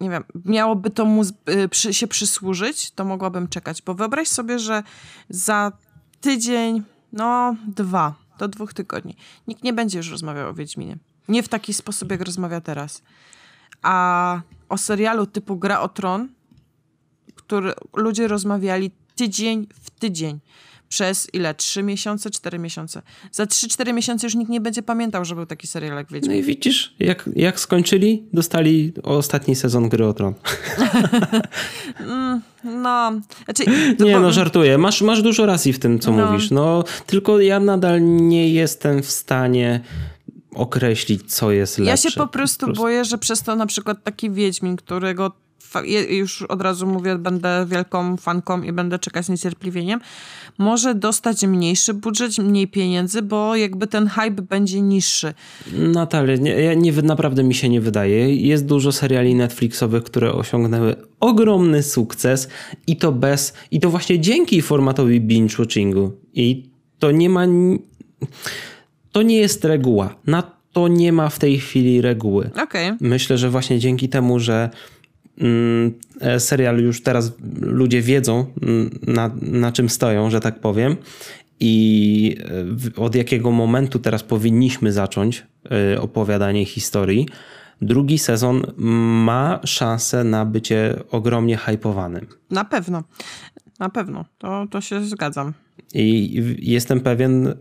[0.00, 3.82] nie wiem, miałoby to mu y, przy, się przysłużyć, to mogłabym czekać.
[3.82, 4.82] Bo wyobraź sobie, że
[5.28, 5.72] za
[6.20, 6.82] tydzień,
[7.12, 9.16] no dwa, do dwóch tygodni,
[9.48, 10.98] nikt nie będzie już rozmawiał o Wiedźminie.
[11.28, 13.02] Nie w taki sposób, jak rozmawia teraz.
[13.82, 16.28] A o serialu typu Gra o Tron,
[17.34, 20.40] który ludzie rozmawiali tydzień w tydzień.
[20.88, 21.54] przez ile?
[21.54, 23.02] Trzy miesiące, cztery miesiące.
[23.32, 26.30] Za trzy, cztery miesiące już nikt nie będzie pamiętał, że był taki serial jak Wiedźmin.
[26.30, 30.34] No i widzisz, jak, jak skończyli, dostali ostatni sezon Gry o Tron.
[32.64, 33.12] No,
[33.44, 33.64] znaczy...
[34.04, 34.78] Nie, no żartuję.
[34.78, 36.26] Masz, masz dużo racji w tym, co no.
[36.26, 36.50] mówisz.
[36.50, 39.80] No, tylko ja nadal nie jestem w stanie
[40.54, 41.90] określić, co jest lepsze.
[41.90, 45.32] Ja się po prostu, po prostu boję, że przez to na przykład taki Wiedźmin, którego
[46.10, 50.00] już od razu mówię, będę wielką fanką i będę czekać z niecierpliwieniem,
[50.58, 55.34] może dostać mniejszy budżet, mniej pieniędzy, bo jakby ten hype będzie niższy.
[55.72, 58.34] Natalia, nie, nie, naprawdę mi się nie wydaje.
[58.34, 62.48] Jest dużo seriali Netflixowych, które osiągnęły ogromny sukces
[62.86, 66.10] i to bez, i to właśnie dzięki formatowi binge-watchingu.
[66.34, 67.46] I to nie ma,
[69.14, 70.14] to nie jest reguła.
[70.26, 70.42] Na
[70.72, 72.50] to nie ma w tej chwili reguły.
[72.62, 72.96] Okay.
[73.00, 74.70] Myślę, że właśnie dzięki temu, że
[75.38, 80.96] Mm, e, serial już teraz ludzie wiedzą, mm, na, na czym stoją, że tak powiem.
[81.60, 82.36] I
[82.96, 85.46] e, od jakiego momentu teraz powinniśmy zacząć
[85.94, 87.28] e, opowiadanie historii.
[87.82, 88.62] Drugi sezon
[89.24, 92.26] ma szansę na bycie ogromnie hypowanym.
[92.50, 93.02] Na pewno.
[93.78, 94.24] Na pewno.
[94.38, 95.52] To, to się zgadzam.
[95.94, 97.54] I jestem pewien, y,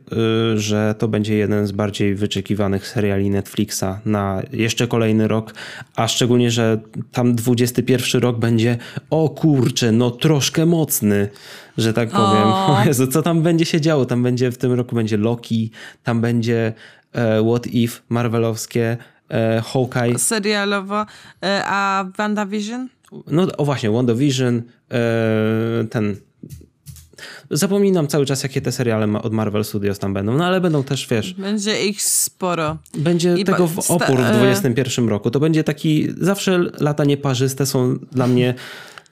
[0.60, 5.54] że to będzie jeden z bardziej wyczekiwanych seriali Netflixa na jeszcze kolejny rok,
[5.96, 6.80] a szczególnie, że
[7.12, 8.78] tam 21 rok będzie,
[9.10, 11.30] o kurczę, no troszkę mocny,
[11.78, 12.44] że tak powiem.
[12.44, 14.06] O, o Jezu, co tam będzie się działo?
[14.06, 15.72] Tam będzie w tym roku będzie Loki,
[16.04, 16.74] tam będzie
[17.12, 18.98] e, What If marvelowskie,
[19.30, 20.20] e, Hawkeye.
[20.20, 21.06] Serialowo,
[21.44, 22.90] e, a WandaVision?
[23.28, 24.62] No o właśnie, WandaVision,
[24.92, 26.16] e, ten
[27.52, 31.08] Zapominam cały czas, jakie te seriale od Marvel Studios tam będą, no ale będą też,
[31.08, 31.34] wiesz...
[31.34, 32.78] Będzie ich sporo.
[32.98, 35.32] Będzie I tego w opór w 2021 roku.
[35.32, 36.08] To będzie taki...
[36.18, 38.54] Zawsze lata nieparzyste są dla mnie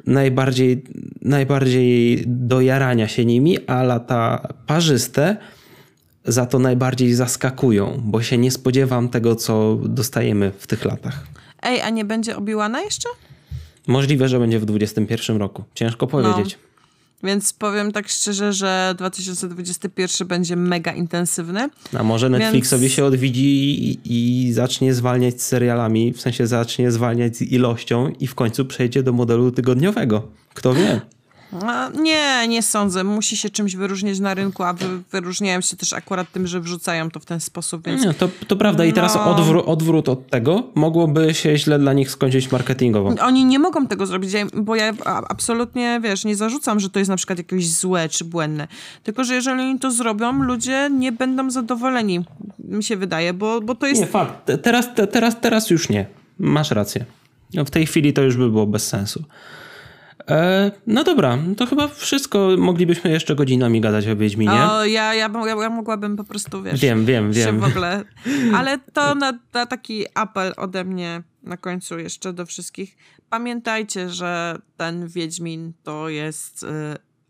[0.05, 0.84] najbardziej,
[1.22, 5.38] najbardziej do jarania się nimi, a lata parzyste
[6.26, 11.28] za to najbardziej zaskakują, bo się nie spodziewam tego, co dostajemy w tych latach.
[11.62, 13.09] Ej, a nie będzie Obiłana jeszcze?
[13.88, 15.64] Możliwe, że będzie w 2021 roku.
[15.76, 16.57] Ciężko powiedzieć.
[16.62, 16.70] No.
[17.24, 21.69] Więc powiem tak szczerze, że 2021 będzie mega intensywny.
[21.97, 22.93] A może Netflixowi Więc...
[22.93, 28.28] się odwiedzi i, i, zacznie zwalniać z serialami, w sensie zacznie zwalniać z ilością i
[28.28, 30.28] w końcu przejdzie do modelu tygodniowego.
[30.53, 31.01] Kto wie?
[32.02, 33.04] Nie, nie sądzę.
[33.04, 37.12] Musi się czymś wyróżnić na rynku, a wy, wyróżniają się też akurat tym, że wrzucają
[37.12, 37.86] to w ten sposób.
[37.86, 38.06] Więc...
[38.06, 38.86] Nie, to, to prawda.
[38.86, 39.36] I teraz no...
[39.36, 43.16] odwró odwrót od tego mogłoby się źle dla nich skończyć marketingowo.
[43.22, 44.93] Oni nie mogą tego zrobić, bo ja
[45.30, 48.68] absolutnie, wiesz, nie zarzucam, że to jest na przykład jakieś złe czy błędne.
[49.04, 52.26] Tylko, że jeżeli oni to zrobią, ludzie nie będą zadowoleni,
[52.60, 54.02] mi się wydaje, bo, bo to jest...
[54.02, 54.52] Nie, fakt.
[54.64, 56.06] Teraz, teraz, teraz już nie.
[56.39, 57.06] Masz rację.
[57.54, 59.24] No, w tej chwili to już by było bez sensu.
[60.32, 62.49] E, no dobra, to chyba wszystko.
[62.57, 64.63] Moglibyśmy jeszcze godzinami gadać o Wiedźminie.
[64.63, 65.29] O, ja, ja,
[65.61, 66.82] ja, mogłabym po prostu, wiesz...
[66.82, 67.59] Wiem, wiem, wiem.
[67.59, 68.03] w ogóle...
[68.57, 72.97] Ale to na, na taki apel ode mnie na końcu jeszcze do wszystkich.
[73.29, 76.67] Pamiętajcie, że ten Wiedźmin to jest y,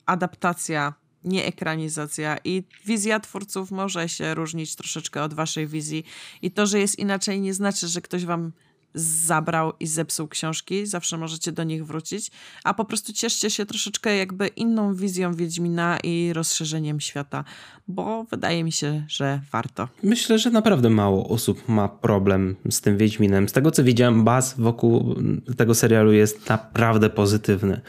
[0.05, 0.93] adaptacja
[1.23, 6.03] nie ekranizacja i wizja twórców może się różnić troszeczkę od waszej wizji
[6.41, 8.51] i to, że jest inaczej nie znaczy, że ktoś wam
[8.93, 12.31] zabrał i zepsuł książki, zawsze możecie do nich wrócić,
[12.63, 17.43] a po prostu cieszcie się troszeczkę jakby inną wizją Wiedźmina i rozszerzeniem świata,
[17.87, 19.87] bo wydaje mi się, że warto.
[20.03, 23.49] Myślę, że naprawdę mało osób ma problem z tym Wiedźminem.
[23.49, 25.15] Z tego co widziałem, baz wokół
[25.57, 27.81] tego serialu jest naprawdę pozytywny.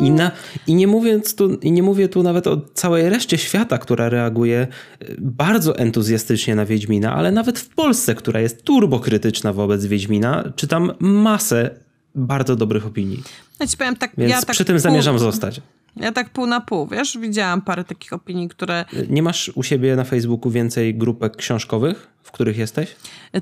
[0.00, 0.30] I, na,
[0.66, 4.58] i, nie mówiąc tu, I nie mówię tu nawet o całej reszcie świata, która reaguje
[5.00, 10.92] e, bardzo entuzjastycznie na Wiedźmina, ale nawet w Polsce, która jest turbokrytyczna wobec Wiedźmina, czytam
[11.00, 11.70] masę
[12.14, 13.22] bardzo dobrych opinii.
[13.60, 15.60] Ja ci powiem tak, Więc ja tak przy tym pół, zamierzam zostać.
[15.96, 18.84] Ja tak pół na pół, wiesz, widziałam parę takich opinii, które...
[19.08, 22.96] Nie masz u siebie na Facebooku więcej grupek książkowych, w których jesteś?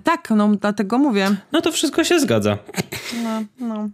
[0.04, 1.36] Tak, no dlatego mówię.
[1.52, 2.58] No to wszystko się zgadza.
[3.24, 3.88] No, no.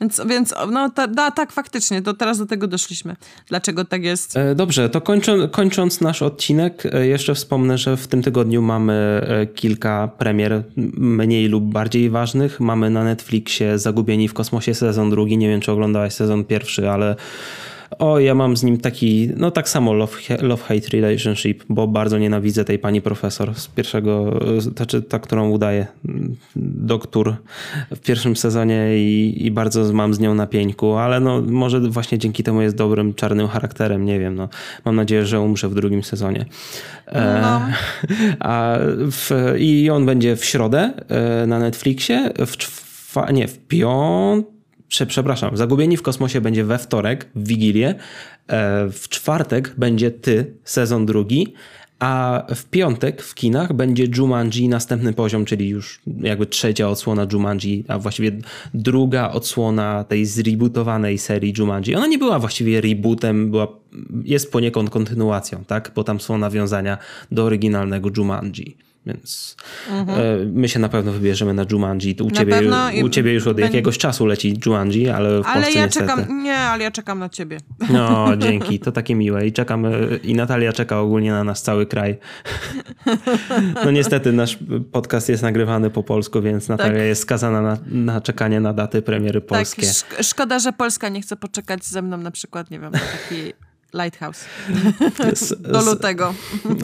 [0.00, 3.16] Więc, więc no ta, da, tak, faktycznie, to teraz do tego doszliśmy.
[3.48, 4.36] Dlaczego tak jest?
[4.36, 8.92] E, dobrze, to kończą, kończąc nasz odcinek, e, jeszcze wspomnę, że w tym tygodniu mamy
[9.28, 10.62] e, kilka premier
[10.96, 12.60] mniej lub bardziej ważnych.
[12.60, 15.38] Mamy na Netflixie Zagubieni w kosmosie sezon drugi.
[15.38, 17.16] Nie wiem, czy oglądałeś sezon pierwszy, ale
[17.98, 22.64] o, ja mam z nim taki, no tak samo love-hate love relationship, bo bardzo nienawidzę
[22.64, 25.86] tej pani profesor z pierwszego, znaczy ta, którą udaje
[26.56, 27.36] doktor
[27.90, 32.18] w pierwszym sezonie i, i bardzo mam z nią na pieńku, ale no może właśnie
[32.18, 34.48] dzięki temu jest dobrym, czarnym charakterem, nie wiem, no.
[34.84, 36.46] Mam nadzieję, że umrze w drugim sezonie.
[37.06, 37.60] E, no.
[38.40, 38.78] a
[39.10, 42.56] w, I on będzie w środę e, na Netflixie, w,
[43.32, 44.57] nie, w piątek
[44.88, 51.06] przepraszam, Zagubieni w kosmosie będzie we wtorek, w Wigilię, e, w czwartek będzie Ty, sezon
[51.06, 51.54] drugi,
[51.98, 57.84] a w piątek w kinach będzie Jumanji następny poziom, czyli już jakby trzecia odsłona Jumanji,
[57.88, 58.32] a właściwie
[58.74, 61.94] druga odsłona tej zrebootowanej serii Jumanji.
[61.94, 63.68] Ona nie była właściwie rebootem, była,
[64.24, 65.92] jest poniekąd kontynuacją, tak?
[65.94, 66.98] Bo tam są nawiązania
[67.32, 68.87] do oryginalnego Jumanji.
[69.08, 69.56] Więc
[69.90, 70.52] mhm.
[70.52, 72.16] my się na pewno wybierzemy na Jumanji.
[72.22, 72.60] U, ciebie,
[73.04, 76.06] u ciebie już od jakiegoś czasu leci Jumanji, ale w Ale Polsce ja niestety.
[76.06, 77.58] czekam, nie, ale ja czekam na ciebie.
[77.90, 79.46] No, dzięki, to takie miłe.
[79.46, 82.18] I czekamy, i Natalia czeka ogólnie na nasz cały kraj.
[83.84, 84.58] No niestety nasz
[84.92, 87.06] podcast jest nagrywany po polsku, więc Natalia tak.
[87.06, 89.82] jest skazana na, na, czekanie na daty premiery tak, polskie.
[89.86, 93.52] Tak, szkoda, że Polska nie chce poczekać ze mną na przykład, nie wiem, na taki
[93.94, 94.44] Lighthouse.
[95.72, 96.34] Do lutego.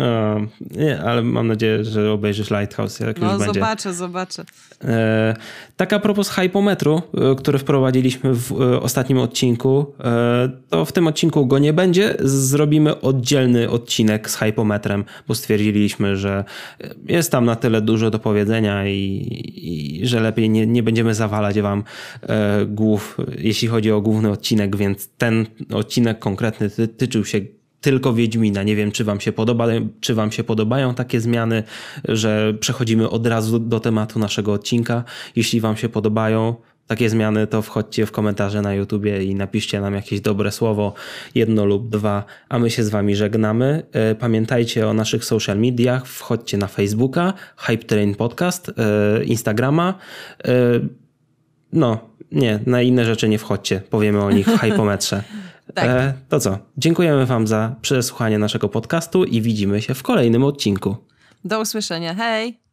[0.01, 0.41] O,
[0.71, 3.01] nie, ale mam nadzieję, że obejrzysz Lighthouse.
[3.01, 3.93] Jak no, już zobaczę, będzie.
[3.93, 4.45] zobaczę.
[4.85, 5.35] E,
[5.77, 11.07] tak a propos hypometru, e, który wprowadziliśmy w e, ostatnim odcinku, e, to w tym
[11.07, 12.17] odcinku go nie będzie.
[12.21, 16.45] Zrobimy oddzielny odcinek z hypometrem, bo stwierdziliśmy, że
[17.09, 19.27] jest tam na tyle dużo do powiedzenia i,
[19.57, 21.85] i że lepiej nie, nie będziemy zawalać wam
[22.67, 27.41] głów, jeśli chodzi o główny odcinek, więc ten odcinek konkretny tyczył się
[27.81, 28.63] tylko Wiedźmina.
[28.63, 29.67] Nie wiem, czy wam, się podoba,
[30.01, 31.63] czy wam się podobają takie zmiany,
[32.05, 35.05] że przechodzimy od razu do tematu naszego odcinka.
[35.37, 36.55] Jeśli wam się podobają
[36.87, 40.95] takie zmiany, to wchodźcie w komentarze na YouTubie i napiszcie nam jakieś dobre słowo,
[41.35, 43.83] jedno lub dwa, a my się z wami żegnamy.
[43.93, 49.95] E, pamiętajcie o naszych social mediach, wchodźcie na Facebooka, Hype Train Podcast, e, Instagrama.
[50.45, 50.53] E,
[51.73, 55.23] no, nie, na inne rzeczy nie wchodźcie, powiemy o nich w hypometrze.
[55.75, 55.85] Tak.
[55.85, 56.59] E, to co?
[56.79, 60.97] Dziękujemy Wam za przesłuchanie naszego podcastu i widzimy się w kolejnym odcinku.
[61.45, 62.15] Do usłyszenia.
[62.15, 62.64] Hej!